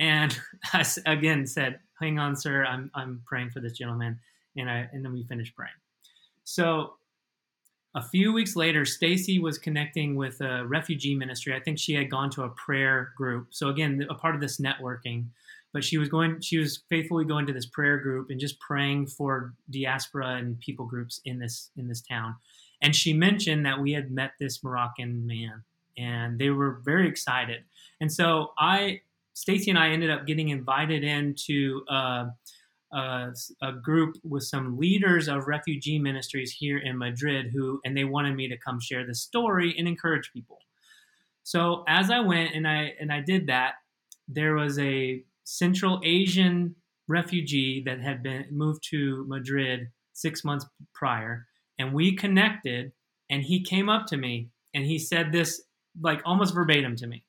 And 0.00 0.36
I 0.72 0.84
again 1.06 1.46
said, 1.46 1.78
hang 2.00 2.18
on, 2.18 2.34
sir, 2.34 2.64
I'm, 2.64 2.90
I'm 2.94 3.22
praying 3.24 3.50
for 3.50 3.60
this 3.60 3.78
gentleman. 3.78 4.18
And, 4.56 4.68
I, 4.68 4.88
and 4.92 5.04
then 5.04 5.12
we 5.12 5.22
finished 5.24 5.54
praying. 5.54 5.72
So 6.44 6.94
a 7.94 8.02
few 8.02 8.32
weeks 8.32 8.56
later, 8.56 8.84
Stacey 8.84 9.38
was 9.38 9.58
connecting 9.58 10.16
with 10.16 10.40
a 10.40 10.66
refugee 10.66 11.14
ministry. 11.14 11.54
I 11.54 11.60
think 11.60 11.78
she 11.78 11.92
had 11.94 12.10
gone 12.10 12.30
to 12.30 12.44
a 12.44 12.48
prayer 12.50 13.12
group. 13.16 13.48
So 13.50 13.68
again, 13.68 14.06
a 14.08 14.14
part 14.14 14.34
of 14.34 14.40
this 14.40 14.58
networking. 14.58 15.26
But 15.74 15.84
she 15.84 15.96
was 15.96 16.08
going, 16.08 16.40
she 16.40 16.58
was 16.58 16.82
faithfully 16.90 17.24
going 17.24 17.46
to 17.46 17.52
this 17.52 17.66
prayer 17.66 17.98
group 17.98 18.28
and 18.28 18.38
just 18.38 18.60
praying 18.60 19.06
for 19.06 19.54
diaspora 19.70 20.36
and 20.36 20.60
people 20.60 20.84
groups 20.84 21.20
in 21.24 21.38
this 21.38 21.70
in 21.76 21.88
this 21.88 22.02
town. 22.02 22.36
And 22.82 22.94
she 22.94 23.14
mentioned 23.14 23.64
that 23.64 23.80
we 23.80 23.92
had 23.92 24.10
met 24.10 24.32
this 24.38 24.62
Moroccan 24.62 25.26
man, 25.26 25.62
and 25.96 26.38
they 26.38 26.50
were 26.50 26.82
very 26.84 27.08
excited. 27.08 27.62
And 28.02 28.12
so 28.12 28.52
I 28.58 29.00
Stacey 29.34 29.70
and 29.70 29.78
I 29.78 29.90
ended 29.90 30.10
up 30.10 30.26
getting 30.26 30.50
invited 30.50 31.04
into 31.04 31.84
uh, 31.88 32.26
Uh, 32.94 33.30
a, 33.62 33.68
a, 33.68 33.72
group 33.72 34.16
with 34.22 34.42
some 34.42 34.76
leaders 34.76 35.26
of 35.26 35.46
refugee 35.46 35.98
ministries 35.98 36.52
here 36.52 36.76
in 36.76 36.98
Madrid 36.98 37.46
who, 37.50 37.80
and 37.86 37.96
they 37.96 38.04
wanted 38.04 38.36
me 38.36 38.48
to 38.48 38.58
come 38.58 38.78
share 38.78 39.06
the 39.06 39.14
story 39.14 39.74
and 39.78 39.88
encourage 39.88 40.30
people. 40.30 40.58
So 41.42 41.84
as 41.88 42.10
I 42.10 42.20
went 42.20 42.54
and 42.54 42.68
I 42.68 42.92
and 43.00 43.10
I 43.10 43.20
did 43.20 43.46
that, 43.46 43.76
there 44.28 44.54
was 44.54 44.78
a 44.78 45.24
Central 45.44 46.00
Asian 46.04 46.76
refugee 47.08 47.82
that 47.86 48.00
had 48.00 48.22
been 48.22 48.46
moved 48.50 48.82
to 48.90 49.24
Madrid 49.26 49.88
six 50.12 50.44
months 50.44 50.66
prior, 50.94 51.46
and 51.78 51.92
we 51.92 52.14
connected. 52.14 52.92
And 53.30 53.42
he 53.42 53.64
came 53.64 53.88
up 53.88 54.06
to 54.08 54.18
me 54.18 54.50
and 54.74 54.84
he 54.84 54.98
said 54.98 55.32
this 55.32 55.62
like 56.00 56.20
almost 56.26 56.54
verbatim 56.54 56.96
to 56.96 57.06
me. 57.06 57.24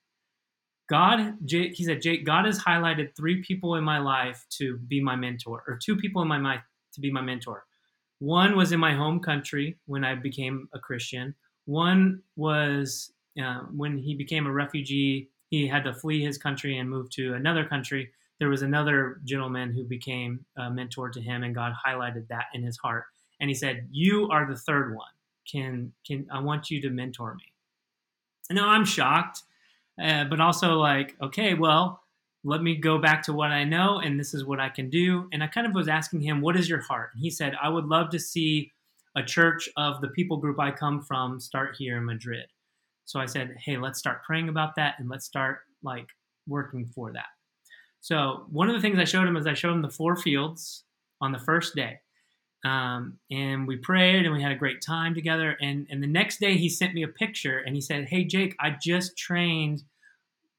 God, 0.89 1.37
he 1.47 1.83
said, 1.83 2.01
Jake, 2.01 2.25
God 2.25 2.45
has 2.45 2.59
highlighted 2.59 3.15
three 3.15 3.41
people 3.41 3.75
in 3.75 3.83
my 3.83 3.99
life 3.99 4.45
to 4.57 4.77
be 4.77 5.01
my 5.01 5.15
mentor, 5.15 5.63
or 5.67 5.79
two 5.81 5.95
people 5.95 6.21
in 6.21 6.27
my 6.27 6.39
life 6.39 6.61
to 6.93 6.99
be 6.99 7.11
my 7.11 7.21
mentor. 7.21 7.65
One 8.19 8.55
was 8.55 8.71
in 8.71 8.79
my 8.79 8.93
home 8.93 9.19
country 9.19 9.77
when 9.85 10.03
I 10.03 10.15
became 10.15 10.69
a 10.73 10.79
Christian. 10.79 11.35
One 11.65 12.21
was 12.35 13.11
uh, 13.41 13.61
when 13.71 13.97
he 13.97 14.13
became 14.13 14.45
a 14.45 14.51
refugee, 14.51 15.29
he 15.49 15.67
had 15.67 15.83
to 15.85 15.93
flee 15.93 16.23
his 16.23 16.37
country 16.37 16.77
and 16.77 16.89
move 16.89 17.09
to 17.11 17.33
another 17.33 17.65
country. 17.65 18.09
There 18.39 18.49
was 18.49 18.61
another 18.61 19.21
gentleman 19.23 19.73
who 19.73 19.83
became 19.85 20.45
a 20.57 20.69
mentor 20.69 21.09
to 21.09 21.21
him, 21.21 21.43
and 21.43 21.55
God 21.55 21.73
highlighted 21.85 22.27
that 22.27 22.45
in 22.53 22.63
his 22.63 22.77
heart. 22.77 23.05
And 23.39 23.49
he 23.49 23.53
said, 23.53 23.87
"You 23.91 24.29
are 24.29 24.45
the 24.45 24.57
third 24.57 24.95
one. 24.95 25.11
Can 25.49 25.93
can 26.05 26.27
I 26.31 26.39
want 26.39 26.69
you 26.69 26.81
to 26.81 26.89
mentor 26.89 27.35
me?" 27.35 27.53
And 28.49 28.57
now 28.57 28.69
I'm 28.69 28.85
shocked 28.85 29.43
uh, 30.01 30.25
but 30.25 30.39
also 30.39 30.75
like, 30.75 31.15
okay, 31.21 31.53
well, 31.53 32.01
let 32.43 32.61
me 32.61 32.75
go 32.75 32.97
back 32.97 33.23
to 33.23 33.33
what 33.33 33.51
I 33.51 33.63
know, 33.63 33.99
and 33.99 34.19
this 34.19 34.33
is 34.33 34.43
what 34.43 34.59
I 34.59 34.69
can 34.69 34.89
do. 34.89 35.29
And 35.31 35.43
I 35.43 35.47
kind 35.47 35.65
of 35.65 35.73
was 35.73 35.87
asking 35.87 36.21
him, 36.21 36.41
what 36.41 36.57
is 36.57 36.67
your 36.67 36.81
heart? 36.81 37.11
And 37.13 37.21
he 37.21 37.29
said, 37.29 37.53
I 37.61 37.69
would 37.69 37.85
love 37.85 38.09
to 38.09 38.19
see 38.19 38.71
a 39.15 39.23
church 39.23 39.69
of 39.77 40.01
the 40.01 40.09
people 40.09 40.37
group 40.37 40.59
I 40.59 40.71
come 40.71 41.01
from 41.01 41.39
start 41.39 41.75
here 41.77 41.97
in 41.97 42.05
Madrid. 42.05 42.47
So 43.05 43.19
I 43.19 43.25
said, 43.27 43.55
hey, 43.63 43.77
let's 43.77 43.99
start 43.99 44.23
praying 44.23 44.49
about 44.49 44.75
that 44.75 44.95
and 44.97 45.09
let's 45.09 45.25
start 45.25 45.59
like 45.83 46.07
working 46.47 46.85
for 46.85 47.11
that. 47.13 47.27
So 48.01 48.45
one 48.49 48.69
of 48.69 48.75
the 48.75 48.81
things 48.81 48.99
I 48.99 49.05
showed 49.05 49.27
him 49.27 49.37
is 49.37 49.47
I 49.47 49.53
showed 49.53 49.73
him 49.73 49.81
the 49.81 49.89
four 49.89 50.15
fields 50.15 50.83
on 51.21 51.31
the 51.31 51.39
first 51.39 51.75
day. 51.75 51.99
Um, 52.63 53.19
and 53.29 53.67
we 53.67 53.75
prayed 53.75 54.25
and 54.25 54.33
we 54.33 54.41
had 54.41 54.51
a 54.51 54.57
great 54.57 54.81
time 54.81 55.13
together. 55.13 55.57
And, 55.61 55.85
and 55.89 56.01
the 56.01 56.07
next 56.07 56.39
day 56.39 56.55
he 56.55 56.69
sent 56.69 56.93
me 56.93 57.03
a 57.03 57.07
picture 57.07 57.59
and 57.59 57.75
he 57.75 57.81
said, 57.81 58.05
Hey, 58.05 58.23
Jake, 58.23 58.55
I 58.59 58.75
just 58.81 59.17
trained 59.17 59.83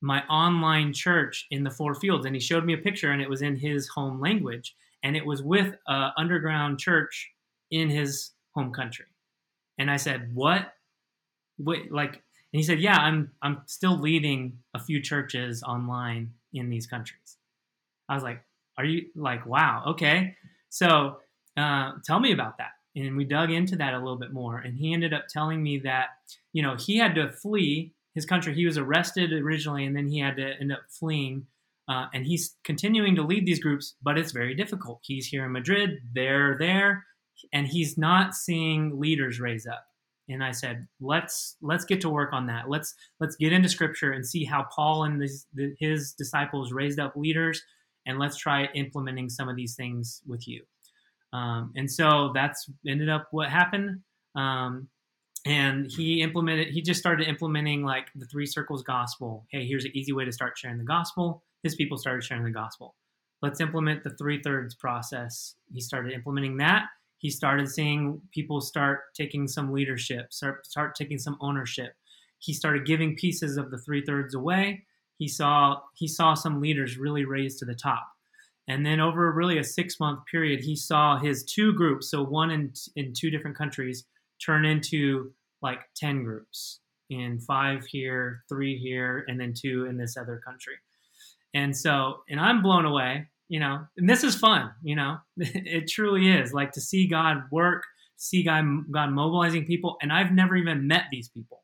my 0.02 0.22
online 0.26 0.92
church 0.92 1.46
in 1.50 1.64
the 1.64 1.70
four 1.70 1.94
fields. 1.94 2.26
And 2.26 2.34
he 2.34 2.40
showed 2.40 2.64
me 2.64 2.74
a 2.74 2.78
picture 2.78 3.10
and 3.10 3.22
it 3.22 3.30
was 3.30 3.40
in 3.40 3.56
his 3.56 3.88
home 3.88 4.20
language. 4.20 4.76
And 5.02 5.16
it 5.16 5.24
was 5.24 5.42
with 5.42 5.74
an 5.86 6.12
underground 6.16 6.78
church 6.78 7.30
in 7.70 7.88
his 7.88 8.32
home 8.54 8.72
country. 8.72 9.06
And 9.78 9.90
I 9.90 9.96
said, 9.96 10.34
What? 10.34 10.72
Wait, 11.58 11.92
like, 11.92 12.14
and 12.14 12.60
he 12.60 12.62
said, 12.62 12.80
Yeah, 12.80 12.96
I'm 12.96 13.32
I'm 13.42 13.62
still 13.66 13.98
leading 13.98 14.58
a 14.74 14.78
few 14.78 15.00
churches 15.00 15.62
online 15.62 16.32
in 16.52 16.68
these 16.68 16.86
countries. 16.86 17.38
I 18.08 18.14
was 18.14 18.22
like, 18.22 18.42
Are 18.78 18.84
you 18.84 19.06
like, 19.16 19.46
wow, 19.46 19.84
okay. 19.88 20.36
So 20.68 21.18
uh, 21.56 21.92
tell 22.04 22.20
me 22.20 22.32
about 22.32 22.58
that. 22.58 22.70
And 22.96 23.16
we 23.16 23.24
dug 23.24 23.50
into 23.50 23.76
that 23.76 23.94
a 23.94 23.98
little 23.98 24.18
bit 24.18 24.32
more. 24.32 24.58
And 24.58 24.76
he 24.76 24.92
ended 24.92 25.12
up 25.12 25.24
telling 25.28 25.62
me 25.62 25.78
that, 25.80 26.08
you 26.52 26.62
know, 26.62 26.76
he 26.76 26.98
had 26.98 27.14
to 27.16 27.32
flee 27.32 27.92
his 28.14 28.24
country. 28.24 28.54
He 28.54 28.66
was 28.66 28.78
arrested 28.78 29.32
originally, 29.32 29.84
and 29.84 29.96
then 29.96 30.06
he 30.06 30.20
had 30.20 30.36
to 30.36 30.52
end 30.60 30.72
up 30.72 30.82
fleeing. 30.88 31.46
Uh, 31.88 32.06
and 32.14 32.24
he's 32.24 32.56
continuing 32.64 33.16
to 33.16 33.22
lead 33.22 33.44
these 33.44 33.58
groups, 33.58 33.96
but 34.02 34.16
it's 34.16 34.32
very 34.32 34.54
difficult. 34.54 35.00
He's 35.02 35.26
here 35.26 35.44
in 35.44 35.52
Madrid, 35.52 35.98
they're 36.14 36.56
there, 36.58 37.04
and 37.52 37.66
he's 37.66 37.98
not 37.98 38.34
seeing 38.34 38.98
leaders 38.98 39.40
raise 39.40 39.66
up. 39.66 39.84
And 40.28 40.42
I 40.42 40.52
said, 40.52 40.86
let's 41.00 41.56
let's 41.60 41.84
get 41.84 42.00
to 42.00 42.08
work 42.08 42.32
on 42.32 42.46
that. 42.46 42.70
Let's 42.70 42.94
let's 43.20 43.36
get 43.36 43.52
into 43.52 43.68
Scripture 43.68 44.12
and 44.12 44.26
see 44.26 44.44
how 44.44 44.64
Paul 44.74 45.04
and 45.04 45.20
his, 45.20 45.46
his 45.78 46.14
disciples 46.16 46.72
raised 46.72 46.98
up 46.98 47.14
leaders, 47.16 47.60
and 48.06 48.18
let's 48.18 48.38
try 48.38 48.64
implementing 48.74 49.28
some 49.28 49.50
of 49.50 49.56
these 49.56 49.74
things 49.74 50.22
with 50.26 50.48
you. 50.48 50.64
Um, 51.34 51.72
and 51.74 51.90
so 51.90 52.30
that's 52.32 52.70
ended 52.86 53.08
up 53.08 53.26
what 53.32 53.50
happened. 53.50 54.00
Um, 54.36 54.88
and 55.44 55.90
he 55.90 56.22
implemented, 56.22 56.68
he 56.68 56.80
just 56.80 57.00
started 57.00 57.28
implementing 57.28 57.82
like 57.82 58.06
the 58.14 58.26
three 58.26 58.46
circles 58.46 58.82
gospel. 58.82 59.44
Hey, 59.50 59.66
here's 59.66 59.84
an 59.84 59.90
easy 59.94 60.12
way 60.12 60.24
to 60.24 60.32
start 60.32 60.56
sharing 60.56 60.78
the 60.78 60.84
gospel. 60.84 61.42
His 61.62 61.74
people 61.74 61.98
started 61.98 62.22
sharing 62.22 62.44
the 62.44 62.50
gospel. 62.50 62.94
Let's 63.42 63.60
implement 63.60 64.04
the 64.04 64.14
three 64.16 64.40
thirds 64.42 64.74
process. 64.74 65.56
He 65.70 65.80
started 65.80 66.12
implementing 66.12 66.56
that. 66.58 66.84
He 67.18 67.30
started 67.30 67.68
seeing 67.68 68.22
people 68.32 68.60
start 68.60 69.00
taking 69.14 69.48
some 69.48 69.72
leadership, 69.72 70.32
start, 70.32 70.64
start 70.66 70.94
taking 70.94 71.18
some 71.18 71.36
ownership. 71.40 71.92
He 72.38 72.54
started 72.54 72.86
giving 72.86 73.16
pieces 73.16 73.56
of 73.56 73.70
the 73.70 73.78
three 73.78 74.04
thirds 74.04 74.34
away. 74.34 74.84
He 75.18 75.28
saw 75.28 75.80
he 75.94 76.08
saw 76.08 76.34
some 76.34 76.60
leaders 76.60 76.96
really 76.96 77.24
raise 77.24 77.58
to 77.58 77.64
the 77.64 77.74
top 77.74 78.06
and 78.68 78.84
then 78.84 79.00
over 79.00 79.30
really 79.32 79.58
a 79.58 79.64
six 79.64 80.00
month 80.00 80.20
period, 80.30 80.60
he 80.60 80.74
saw 80.76 81.18
his 81.18 81.44
two 81.44 81.72
groups, 81.74 82.10
so 82.10 82.22
one 82.22 82.50
in, 82.50 82.72
in 82.96 83.12
two 83.12 83.30
different 83.30 83.56
countries, 83.56 84.04
turn 84.44 84.64
into 84.64 85.32
like 85.62 85.80
10 85.96 86.24
groups 86.24 86.80
in 87.10 87.38
five 87.40 87.84
here, 87.86 88.42
three 88.48 88.78
here, 88.78 89.24
and 89.28 89.38
then 89.38 89.52
two 89.54 89.86
in 89.86 89.96
this 89.96 90.16
other 90.16 90.40
country. 90.44 90.74
And 91.52 91.76
so, 91.76 92.22
and 92.28 92.40
I'm 92.40 92.62
blown 92.62 92.84
away, 92.84 93.28
you 93.48 93.60
know, 93.60 93.86
and 93.96 94.08
this 94.08 94.24
is 94.24 94.34
fun, 94.34 94.70
you 94.82 94.96
know, 94.96 95.18
it 95.36 95.88
truly 95.88 96.30
is 96.30 96.52
like 96.52 96.72
to 96.72 96.80
see 96.80 97.06
God 97.06 97.44
work, 97.50 97.84
see 98.16 98.42
God, 98.42 98.64
God 98.90 99.10
mobilizing 99.10 99.66
people. 99.66 99.96
And 100.00 100.12
I've 100.12 100.32
never 100.32 100.56
even 100.56 100.88
met 100.88 101.04
these 101.10 101.28
people. 101.28 101.62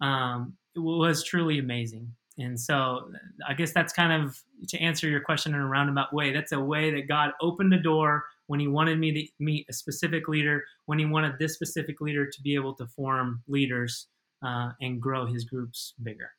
Um, 0.00 0.54
it 0.74 0.80
was 0.80 1.22
truly 1.22 1.58
amazing. 1.58 2.12
And 2.38 2.58
so 2.58 3.10
I 3.48 3.54
guess 3.54 3.72
that's 3.72 3.92
kind 3.92 4.24
of 4.24 4.36
to 4.68 4.78
answer 4.78 5.08
your 5.08 5.20
question 5.20 5.54
in 5.54 5.60
a 5.60 5.66
roundabout 5.66 6.12
way. 6.12 6.32
That's 6.32 6.52
a 6.52 6.60
way 6.60 6.90
that 6.90 7.06
God 7.08 7.30
opened 7.40 7.72
the 7.72 7.78
door 7.78 8.24
when 8.46 8.58
He 8.58 8.66
wanted 8.66 8.98
me 8.98 9.12
to 9.12 9.28
meet 9.38 9.66
a 9.70 9.72
specific 9.72 10.26
leader, 10.28 10.64
when 10.86 10.98
He 10.98 11.04
wanted 11.04 11.38
this 11.38 11.54
specific 11.54 12.00
leader 12.00 12.26
to 12.26 12.42
be 12.42 12.54
able 12.54 12.74
to 12.74 12.86
form 12.88 13.42
leaders 13.46 14.08
uh, 14.44 14.70
and 14.80 15.00
grow 15.00 15.26
His 15.26 15.44
groups 15.44 15.94
bigger. 16.02 16.30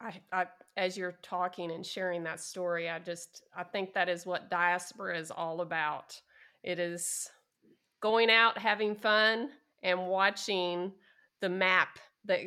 I, 0.00 0.12
I, 0.32 0.46
as 0.76 0.96
you're 0.96 1.18
talking 1.22 1.72
and 1.72 1.84
sharing 1.84 2.22
that 2.24 2.40
story, 2.40 2.88
I 2.88 2.98
just 2.98 3.42
I 3.56 3.64
think 3.64 3.94
that 3.94 4.08
is 4.08 4.26
what 4.26 4.50
diaspora 4.50 5.18
is 5.18 5.30
all 5.30 5.60
about. 5.60 6.20
It 6.62 6.78
is 6.78 7.28
going 8.00 8.30
out, 8.30 8.58
having 8.58 8.94
fun, 8.94 9.48
and 9.82 10.06
watching 10.06 10.92
the 11.40 11.48
map 11.48 11.98
that 12.26 12.40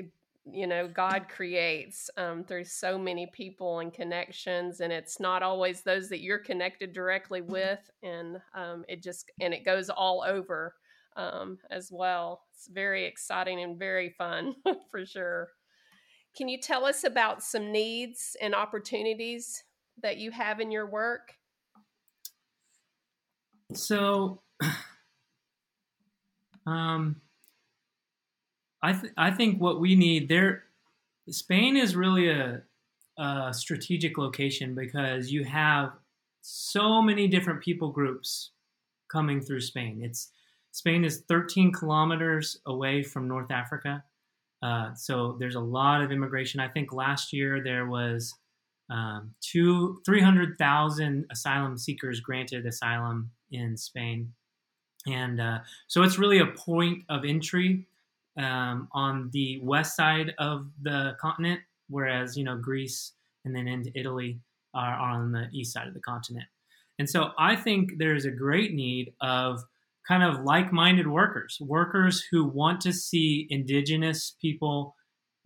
you 0.51 0.65
know 0.65 0.87
god 0.87 1.27
creates 1.29 2.09
um, 2.17 2.43
through 2.43 2.63
so 2.63 2.97
many 2.97 3.27
people 3.27 3.79
and 3.79 3.93
connections 3.93 4.79
and 4.79 4.91
it's 4.91 5.19
not 5.19 5.43
always 5.43 5.81
those 5.81 6.09
that 6.09 6.21
you're 6.21 6.39
connected 6.39 6.93
directly 6.93 7.41
with 7.41 7.91
and 8.01 8.37
um, 8.55 8.83
it 8.87 9.03
just 9.03 9.31
and 9.39 9.53
it 9.53 9.63
goes 9.63 9.89
all 9.89 10.23
over 10.27 10.73
um, 11.15 11.57
as 11.69 11.91
well. 11.91 12.43
It's 12.53 12.67
very 12.67 13.05
exciting 13.05 13.61
and 13.61 13.77
very 13.77 14.09
fun 14.17 14.55
for 14.91 15.05
sure. 15.05 15.49
Can 16.35 16.47
you 16.47 16.57
tell 16.57 16.85
us 16.85 17.03
about 17.03 17.43
some 17.43 17.71
needs 17.71 18.37
and 18.41 18.55
opportunities 18.55 19.63
that 20.01 20.17
you 20.17 20.31
have 20.31 20.59
in 20.59 20.71
your 20.71 20.89
work? 20.89 21.33
So 23.73 24.41
um 26.65 27.21
I 28.83 28.93
th- 28.93 29.13
I 29.17 29.31
think 29.31 29.61
what 29.61 29.79
we 29.79 29.95
need 29.95 30.27
there, 30.27 30.63
Spain 31.29 31.77
is 31.77 31.95
really 31.95 32.29
a, 32.29 32.61
a 33.17 33.53
strategic 33.53 34.17
location 34.17 34.73
because 34.75 35.31
you 35.31 35.43
have 35.43 35.91
so 36.41 37.01
many 37.01 37.27
different 37.27 37.61
people 37.61 37.89
groups 37.89 38.51
coming 39.11 39.41
through 39.41 39.61
Spain. 39.61 40.01
It's 40.03 40.29
Spain 40.71 41.03
is 41.03 41.23
13 41.27 41.71
kilometers 41.73 42.59
away 42.65 43.03
from 43.03 43.27
North 43.27 43.51
Africa, 43.51 44.03
uh, 44.63 44.93
so 44.95 45.35
there's 45.39 45.55
a 45.55 45.59
lot 45.59 46.01
of 46.01 46.11
immigration. 46.11 46.59
I 46.59 46.67
think 46.67 46.93
last 46.93 47.33
year 47.33 47.61
there 47.63 47.87
was 47.87 48.33
um, 48.89 49.31
two 49.41 50.01
300,000 50.05 51.25
asylum 51.31 51.77
seekers 51.77 52.19
granted 52.19 52.65
asylum 52.65 53.31
in 53.51 53.77
Spain, 53.77 54.33
and 55.07 55.39
uh, 55.39 55.59
so 55.87 56.03
it's 56.03 56.17
really 56.17 56.39
a 56.39 56.47
point 56.47 57.03
of 57.09 57.25
entry 57.25 57.87
um, 58.37 58.87
on 58.93 59.29
the 59.33 59.59
west 59.63 59.95
side 59.95 60.33
of 60.37 60.67
the 60.81 61.15
continent, 61.19 61.59
whereas 61.89 62.37
you 62.37 62.43
know 62.43 62.57
Greece 62.57 63.13
and 63.45 63.55
then 63.55 63.67
into 63.67 63.91
Italy 63.95 64.39
are, 64.73 64.93
on 64.93 65.31
the 65.31 65.47
east 65.51 65.73
side 65.73 65.87
of 65.87 65.93
the 65.93 65.99
continent. 65.99 66.45
And 66.99 67.09
so 67.09 67.31
I 67.39 67.55
think 67.55 67.97
there 67.97 68.15
is 68.15 68.25
a 68.25 68.31
great 68.31 68.73
need 68.73 69.13
of 69.21 69.59
kind 70.07 70.23
of 70.23 70.43
like-minded 70.43 71.07
workers, 71.07 71.57
workers 71.59 72.23
who 72.31 72.45
want 72.45 72.81
to 72.81 72.93
see 72.93 73.47
indigenous 73.49 74.35
people 74.41 74.95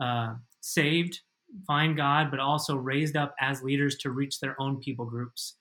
uh, 0.01 0.33
saved, 0.61 1.21
find 1.65 1.95
God, 1.95 2.29
but 2.31 2.39
also 2.39 2.75
raised 2.75 3.15
up 3.15 3.33
as 3.39 3.63
leaders 3.63 3.95
to 3.99 4.09
reach 4.11 4.39
their 4.39 4.59
own 4.59 4.79
people 4.79 5.05
groups. 5.05 5.57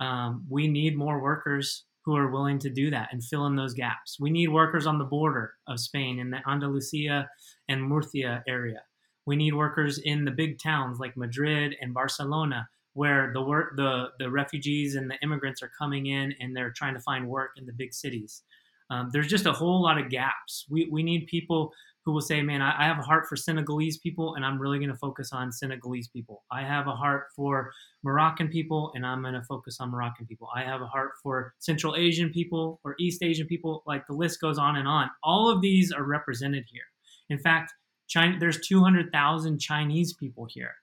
um, 0.00 0.44
we 0.48 0.68
need 0.68 0.96
more 0.96 1.20
workers 1.22 1.84
who 2.04 2.16
are 2.16 2.30
willing 2.30 2.58
to 2.60 2.70
do 2.70 2.90
that 2.90 3.08
and 3.12 3.24
fill 3.24 3.46
in 3.46 3.56
those 3.56 3.74
gaps. 3.74 4.18
We 4.20 4.30
need 4.30 4.48
workers 4.48 4.86
on 4.86 4.98
the 4.98 5.04
border 5.04 5.54
of 5.66 5.80
Spain 5.80 6.18
in 6.18 6.30
the 6.30 6.40
Andalusia 6.48 7.28
and 7.68 7.82
Murcia 7.82 8.42
area. 8.46 8.82
We 9.26 9.36
need 9.36 9.54
workers 9.54 9.98
in 9.98 10.24
the 10.24 10.30
big 10.30 10.58
towns 10.58 10.98
like 10.98 11.16
Madrid 11.16 11.76
and 11.80 11.94
Barcelona, 11.94 12.68
where 12.92 13.32
the 13.32 13.42
work 13.42 13.76
the 13.76 14.08
the 14.18 14.30
refugees 14.30 14.96
and 14.96 15.10
the 15.10 15.18
immigrants 15.22 15.62
are 15.62 15.70
coming 15.78 16.06
in 16.06 16.34
and 16.40 16.54
they're 16.54 16.72
trying 16.72 16.94
to 16.94 17.00
find 17.00 17.26
work 17.26 17.52
in 17.56 17.64
the 17.64 17.72
big 17.72 17.94
cities. 17.94 18.42
Um, 18.90 19.08
there's 19.12 19.28
just 19.28 19.46
a 19.46 19.52
whole 19.52 19.82
lot 19.82 19.98
of 19.98 20.10
gaps. 20.10 20.66
We 20.68 20.88
we 20.90 21.02
need 21.02 21.26
people 21.26 21.72
who 22.04 22.12
will 22.12 22.20
say, 22.20 22.42
man, 22.42 22.60
I, 22.60 22.84
have 22.84 22.98
a 22.98 23.02
heart 23.02 23.26
for 23.28 23.36
Senegalese 23.36 23.98
people 23.98 24.34
and 24.34 24.44
I'm 24.44 24.60
really 24.60 24.78
going 24.78 24.90
to 24.90 24.96
focus 24.96 25.30
on 25.32 25.50
Senegalese 25.50 26.08
people. 26.08 26.44
I 26.52 26.62
have 26.62 26.86
a 26.86 26.92
heart 26.92 27.28
for 27.34 27.72
Moroccan 28.02 28.48
people 28.48 28.92
and 28.94 29.06
I'm 29.06 29.22
going 29.22 29.34
to 29.34 29.42
focus 29.42 29.78
on 29.80 29.90
Moroccan 29.90 30.26
people. 30.26 30.48
I 30.54 30.62
have 30.62 30.82
a 30.82 30.86
heart 30.86 31.12
for 31.22 31.54
Central 31.60 31.96
Asian 31.96 32.30
people 32.30 32.80
or 32.84 32.94
East 32.98 33.22
Asian 33.22 33.46
people. 33.46 33.82
Like 33.86 34.06
the 34.06 34.12
list 34.12 34.40
goes 34.40 34.58
on 34.58 34.76
and 34.76 34.86
on. 34.86 35.08
All 35.22 35.48
of 35.48 35.62
these 35.62 35.92
are 35.92 36.04
represented 36.04 36.64
here. 36.70 36.82
In 37.30 37.38
fact, 37.38 37.72
China, 38.06 38.38
there's 38.38 38.60
200,000 38.66 39.58
Chinese 39.58 40.12
people 40.14 40.46
here. 40.48 40.74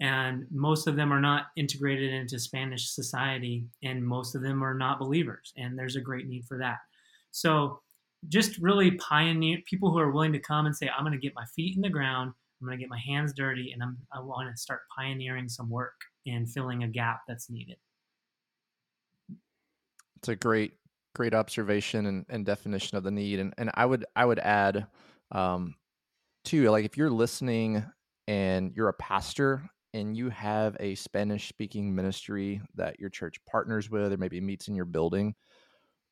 And 0.00 0.44
most 0.52 0.86
of 0.86 0.94
them 0.94 1.12
are 1.12 1.20
not 1.20 1.46
integrated 1.56 2.12
into 2.12 2.38
Spanish 2.38 2.90
society, 2.90 3.66
and 3.82 4.06
most 4.06 4.36
of 4.36 4.42
them 4.42 4.62
are 4.62 4.74
not 4.74 5.00
believers. 5.00 5.52
And 5.56 5.76
there's 5.76 5.96
a 5.96 6.00
great 6.00 6.28
need 6.28 6.44
for 6.44 6.56
that. 6.58 6.76
So, 7.32 7.80
just 8.26 8.58
really 8.58 8.92
pioneer 8.92 9.58
people 9.66 9.92
who 9.92 9.98
are 9.98 10.10
willing 10.10 10.32
to 10.32 10.40
come 10.40 10.66
and 10.66 10.76
say, 10.76 10.88
I'm 10.88 11.04
going 11.04 11.18
to 11.18 11.24
get 11.24 11.34
my 11.36 11.44
feet 11.54 11.76
in 11.76 11.82
the 11.82 11.88
ground, 11.88 12.32
I'm 12.60 12.66
going 12.66 12.76
to 12.76 12.82
get 12.82 12.90
my 12.90 12.98
hands 12.98 13.32
dirty, 13.32 13.70
and 13.72 13.82
I'm, 13.82 13.96
I 14.12 14.20
want 14.20 14.50
to 14.50 14.60
start 14.60 14.80
pioneering 14.96 15.48
some 15.48 15.70
work 15.70 15.94
and 16.26 16.50
filling 16.50 16.82
a 16.82 16.88
gap 16.88 17.20
that's 17.28 17.48
needed. 17.48 17.76
It's 20.16 20.28
a 20.28 20.36
great, 20.36 20.72
great 21.14 21.32
observation 21.32 22.06
and, 22.06 22.26
and 22.28 22.44
definition 22.44 22.98
of 22.98 23.04
the 23.04 23.10
need. 23.12 23.38
And, 23.38 23.54
and 23.56 23.70
I 23.74 23.86
would, 23.86 24.04
I 24.16 24.24
would 24.24 24.40
add, 24.40 24.88
um, 25.30 25.76
too, 26.44 26.68
like 26.70 26.84
if 26.84 26.96
you're 26.96 27.10
listening 27.10 27.84
and 28.26 28.72
you're 28.74 28.88
a 28.88 28.94
pastor 28.94 29.62
and 29.94 30.16
you 30.16 30.28
have 30.30 30.76
a 30.80 30.96
Spanish 30.96 31.48
speaking 31.48 31.94
ministry 31.94 32.60
that 32.74 32.98
your 32.98 33.10
church 33.10 33.36
partners 33.48 33.88
with 33.88 34.12
or 34.12 34.16
maybe 34.16 34.40
meets 34.40 34.68
in 34.68 34.74
your 34.74 34.84
building, 34.84 35.34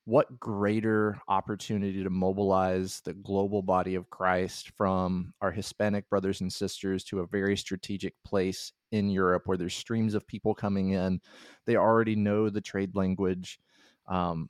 what 0.07 0.39
greater 0.39 1.21
opportunity 1.27 2.05
to 2.05 2.11
mobilize 2.11 3.01
the 3.05 3.13
global 3.13 3.61
body 3.61 3.97
of 3.97 4.09
Christ 4.09 4.71
from 4.77 5.35
our 5.41 5.51
Hispanic 5.51 6.09
brothers 6.09 6.41
and 6.41 6.53
sisters 6.53 7.03
to 7.05 7.21
a 7.21 7.27
very 7.27 7.57
strategic 7.57 8.15
place 8.25 8.73
in 8.93 9.11
Europe 9.11 9.43
where 9.47 9.59
there's 9.59 9.75
streams 9.75 10.15
of 10.15 10.25
people 10.25 10.55
coming 10.55 10.91
in. 10.91 11.21
They 11.67 11.75
already 11.75 12.15
know 12.15 12.49
the 12.49 12.61
trade 12.61 12.95
language. 12.95 13.59
Um, 14.07 14.49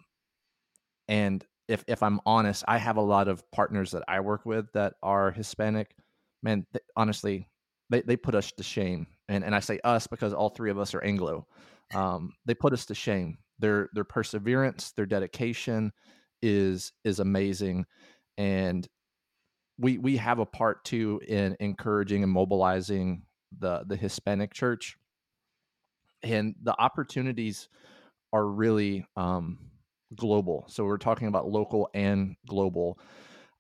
and 1.09 1.43
if, 1.69 1.83
if 1.89 2.03
I'm 2.03 2.21
honest, 2.27 2.63
I 2.69 2.77
have 2.77 2.99
a 2.99 3.03
lot 3.03 3.27
of 3.27 3.51
partners 3.51 3.93
that 3.93 4.05
I 4.07 4.21
work 4.21 4.45
with 4.45 4.71
that 4.75 4.93
are 5.03 5.31
Hispanic. 5.31 5.97
Man, 6.43 6.67
honestly, 6.97 7.49
they, 7.89 8.03
they 8.03 8.19
put 8.19 8.35
us 8.35 8.53
to 8.53 8.63
shame. 8.63 9.07
And, 9.31 9.43
and 9.43 9.55
I 9.55 9.61
say 9.61 9.81
us 9.85 10.07
because 10.07 10.35
all 10.35 10.51
three 10.51 10.71
of 10.71 10.79
us 10.79 10.93
are 10.93 11.03
Anglo. 11.03 11.47
Um, 11.95 12.35
they 12.45 12.53
put 12.53 12.75
us 12.75 12.85
to 12.87 12.95
shame 12.95 13.39
their 13.59 13.89
their 13.93 14.05
perseverance, 14.05 14.93
their 14.93 15.07
dedication 15.07 15.93
is 16.43 16.93
is 17.05 17.21
amazing, 17.21 17.87
and 18.37 18.87
we 19.79 19.99
we 19.99 20.17
have 20.17 20.39
a 20.39 20.47
part 20.47 20.85
too 20.85 21.21
in 21.27 21.57
encouraging 21.61 22.23
and 22.23 22.33
mobilizing 22.33 23.23
the 23.59 23.85
the 23.87 23.97
Hispanic 23.97 24.53
church, 24.53 24.97
and 26.23 26.55
the 26.63 26.79
opportunities 26.79 27.69
are 28.33 28.47
really 28.47 29.07
um, 29.17 29.59
global. 30.15 30.67
So 30.69 30.85
we're 30.85 30.99
talking 30.99 31.29
about 31.29 31.49
local 31.49 31.89
and 31.95 32.37
global. 32.47 32.99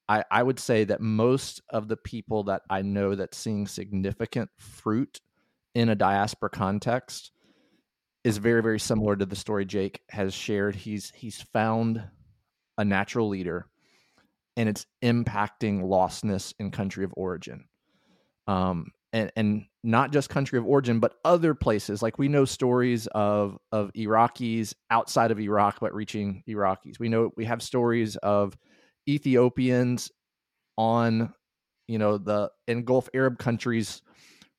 I, 0.09 0.25
I 0.31 0.43
would 0.43 0.61
say 0.61 0.85
that 0.85 1.01
most 1.01 1.63
of 1.71 1.89
the 1.89 1.97
people 1.97 2.45
that 2.45 2.63
I 2.71 2.83
know 2.83 3.15
that 3.15 3.35
seeing 3.35 3.67
significant 3.67 4.51
fruit 4.59 5.21
in 5.75 5.89
a 5.89 5.95
diaspora 5.95 6.51
context 6.51 7.33
is 8.27 8.39
very 8.39 8.61
very 8.61 8.81
similar 8.81 9.15
to 9.15 9.25
the 9.25 9.37
story 9.37 9.65
Jake 9.65 10.01
has 10.11 10.35
shared. 10.35 10.75
He's 10.75 11.13
he's 11.15 11.41
found 11.53 12.03
a 12.77 12.85
natural 12.85 13.29
leader, 13.29 13.69
and 14.57 14.69
it's 14.69 14.85
impacting 15.01 15.85
lostness 15.85 16.53
in 16.59 16.73
country 16.73 17.05
of 17.05 17.15
origin, 17.17 17.67
um, 18.49 18.89
and 19.13 19.31
and 19.37 19.67
not 19.85 20.11
just 20.13 20.29
country 20.29 20.59
of 20.59 20.67
origin, 20.67 20.99
but 20.99 21.15
other 21.25 21.55
places. 21.55 22.03
Like 22.03 22.19
we 22.19 22.27
know 22.27 22.45
stories 22.45 23.07
of 23.07 23.59
of 23.71 23.93
Iraqis 23.93 24.75
outside 24.91 25.31
of 25.31 25.39
Iraq, 25.39 25.79
but 25.79 25.95
reaching 25.95 26.43
Iraqis. 26.49 26.99
We 26.99 27.09
know 27.09 27.31
we 27.37 27.45
have 27.45 27.63
stories 27.63 28.17
of 28.17 28.59
Ethiopians 29.09 30.11
on, 30.77 31.33
you 31.87 31.99
know, 31.99 32.19
the 32.19 32.51
in 32.67 32.83
Gulf 32.83 33.09
Arab 33.15 33.39
countries 33.39 34.03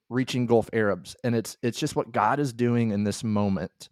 reaching 0.10 0.46
Gulf 0.46 0.70
Arabs. 0.74 1.16
And 1.24 1.36
it's 1.36 1.58
it's 1.62 1.80
just 1.80 1.96
what 1.96 2.12
God 2.12 2.40
is 2.40 2.54
doing 2.54 2.92
in 2.92 3.04
this 3.04 3.24
moment. 3.24 3.90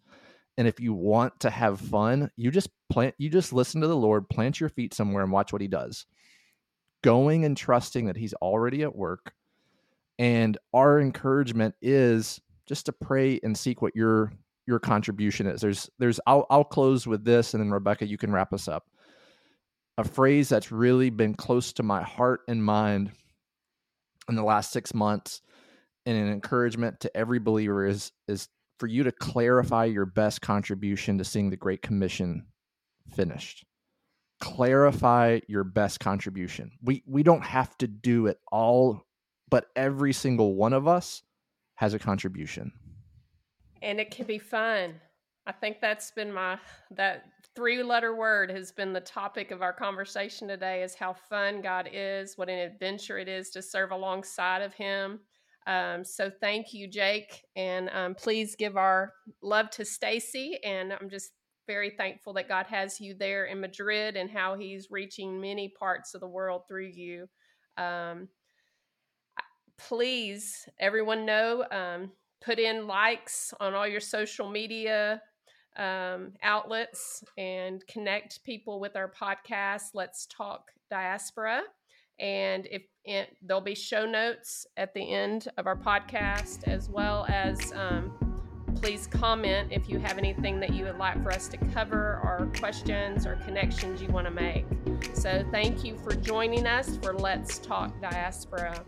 And 0.58 0.66
if 0.66 0.80
you 0.80 0.94
want 0.94 1.38
to 1.40 1.50
have 1.50 1.80
fun, 1.80 2.30
you 2.36 2.50
just 2.50 2.70
plant 2.90 3.14
you 3.18 3.28
just 3.28 3.52
listen 3.52 3.80
to 3.80 3.88
the 3.88 3.96
Lord, 3.96 4.28
plant 4.28 4.60
your 4.60 4.68
feet 4.68 4.94
somewhere 4.94 5.22
and 5.22 5.32
watch 5.32 5.52
what 5.52 5.62
he 5.62 5.68
does. 5.68 6.06
Going 7.02 7.44
and 7.44 7.56
trusting 7.56 8.06
that 8.06 8.16
he's 8.16 8.34
already 8.34 8.82
at 8.82 8.96
work. 8.96 9.32
And 10.18 10.56
our 10.72 10.98
encouragement 10.98 11.74
is 11.82 12.40
just 12.66 12.86
to 12.86 12.92
pray 12.92 13.38
and 13.42 13.56
seek 13.56 13.82
what 13.82 13.94
your 13.94 14.32
your 14.66 14.78
contribution 14.78 15.46
is. 15.46 15.60
There's 15.60 15.90
there's 15.98 16.20
I'll 16.26 16.46
I'll 16.50 16.64
close 16.64 17.06
with 17.06 17.24
this 17.24 17.54
and 17.54 17.62
then 17.62 17.70
Rebecca 17.70 18.06
you 18.06 18.18
can 18.18 18.32
wrap 18.32 18.52
us 18.52 18.66
up. 18.66 18.88
A 19.98 20.04
phrase 20.04 20.48
that's 20.48 20.72
really 20.72 21.10
been 21.10 21.34
close 21.34 21.72
to 21.74 21.82
my 21.82 22.02
heart 22.02 22.40
and 22.48 22.62
mind 22.62 23.12
in 24.28 24.34
the 24.34 24.42
last 24.42 24.72
6 24.72 24.92
months 24.92 25.40
and 26.06 26.16
an 26.16 26.32
encouragement 26.32 27.00
to 27.00 27.14
every 27.16 27.40
believer 27.40 27.84
is 27.84 28.12
is 28.28 28.48
for 28.78 28.86
you 28.86 29.02
to 29.02 29.12
clarify 29.12 29.84
your 29.86 30.06
best 30.06 30.40
contribution 30.40 31.18
to 31.18 31.24
seeing 31.24 31.50
the 31.50 31.56
Great 31.56 31.82
Commission 31.82 32.46
finished. 33.14 33.64
Clarify 34.40 35.40
your 35.48 35.64
best 35.64 35.98
contribution. 35.98 36.70
We 36.82 37.02
we 37.06 37.22
don't 37.22 37.44
have 37.44 37.76
to 37.78 37.88
do 37.88 38.26
it 38.26 38.38
all, 38.52 39.06
but 39.50 39.66
every 39.74 40.12
single 40.12 40.54
one 40.54 40.72
of 40.72 40.86
us 40.86 41.22
has 41.74 41.92
a 41.92 41.98
contribution. 41.98 42.72
And 43.82 44.00
it 44.00 44.10
can 44.10 44.26
be 44.26 44.38
fun. 44.38 44.94
I 45.46 45.52
think 45.52 45.80
that's 45.80 46.10
been 46.10 46.32
my 46.32 46.58
that 46.90 47.24
three 47.54 47.82
letter 47.82 48.14
word 48.14 48.50
has 48.50 48.72
been 48.72 48.92
the 48.92 49.00
topic 49.00 49.50
of 49.50 49.62
our 49.62 49.72
conversation 49.72 50.48
today 50.48 50.82
is 50.82 50.94
how 50.94 51.14
fun 51.14 51.62
God 51.62 51.88
is, 51.90 52.36
what 52.36 52.50
an 52.50 52.58
adventure 52.58 53.18
it 53.18 53.28
is 53.28 53.50
to 53.50 53.62
serve 53.62 53.90
alongside 53.90 54.60
of 54.60 54.74
him 54.74 55.20
um, 55.66 56.04
so 56.04 56.30
thank 56.40 56.72
you, 56.72 56.88
Jake, 56.88 57.44
and 57.56 57.90
um, 57.90 58.14
please 58.14 58.54
give 58.54 58.76
our 58.76 59.12
love 59.42 59.70
to 59.70 59.84
Stacey. 59.84 60.58
And 60.64 60.92
I'm 60.92 61.10
just 61.10 61.32
very 61.66 61.90
thankful 61.90 62.32
that 62.34 62.48
God 62.48 62.66
has 62.66 63.00
you 63.00 63.14
there 63.18 63.46
in 63.46 63.60
Madrid 63.60 64.16
and 64.16 64.30
how 64.30 64.56
He's 64.56 64.88
reaching 64.90 65.40
many 65.40 65.72
parts 65.78 66.14
of 66.14 66.20
the 66.20 66.28
world 66.28 66.62
through 66.68 66.90
you. 66.94 67.26
Um, 67.76 68.28
please, 69.78 70.68
everyone 70.78 71.26
know, 71.26 71.64
um, 71.70 72.12
put 72.44 72.58
in 72.58 72.86
likes 72.86 73.52
on 73.60 73.74
all 73.74 73.86
your 73.86 74.00
social 74.00 74.48
media 74.48 75.20
um, 75.76 76.32
outlets 76.42 77.24
and 77.36 77.84
connect 77.86 78.42
people 78.44 78.80
with 78.80 78.96
our 78.96 79.10
podcast. 79.10 79.90
Let's 79.94 80.26
talk 80.26 80.70
diaspora. 80.90 81.62
And 82.18 82.66
if 82.70 82.82
it, 83.04 83.36
there'll 83.42 83.60
be 83.60 83.74
show 83.74 84.06
notes 84.06 84.66
at 84.76 84.94
the 84.94 85.12
end 85.12 85.48
of 85.56 85.66
our 85.66 85.76
podcast, 85.76 86.64
as 86.66 86.88
well 86.88 87.26
as 87.28 87.72
um, 87.72 88.12
please 88.76 89.06
comment 89.06 89.68
if 89.70 89.88
you 89.88 89.98
have 89.98 90.18
anything 90.18 90.60
that 90.60 90.72
you 90.72 90.84
would 90.84 90.98
like 90.98 91.22
for 91.22 91.30
us 91.30 91.48
to 91.48 91.56
cover, 91.56 92.20
or 92.22 92.50
questions 92.58 93.26
or 93.26 93.36
connections 93.36 94.00
you 94.00 94.08
want 94.08 94.26
to 94.26 94.30
make. 94.30 94.64
So, 95.14 95.44
thank 95.50 95.84
you 95.84 95.96
for 95.98 96.14
joining 96.14 96.66
us 96.66 96.96
for 96.98 97.12
Let's 97.14 97.58
Talk 97.58 98.00
Diaspora. 98.00 98.84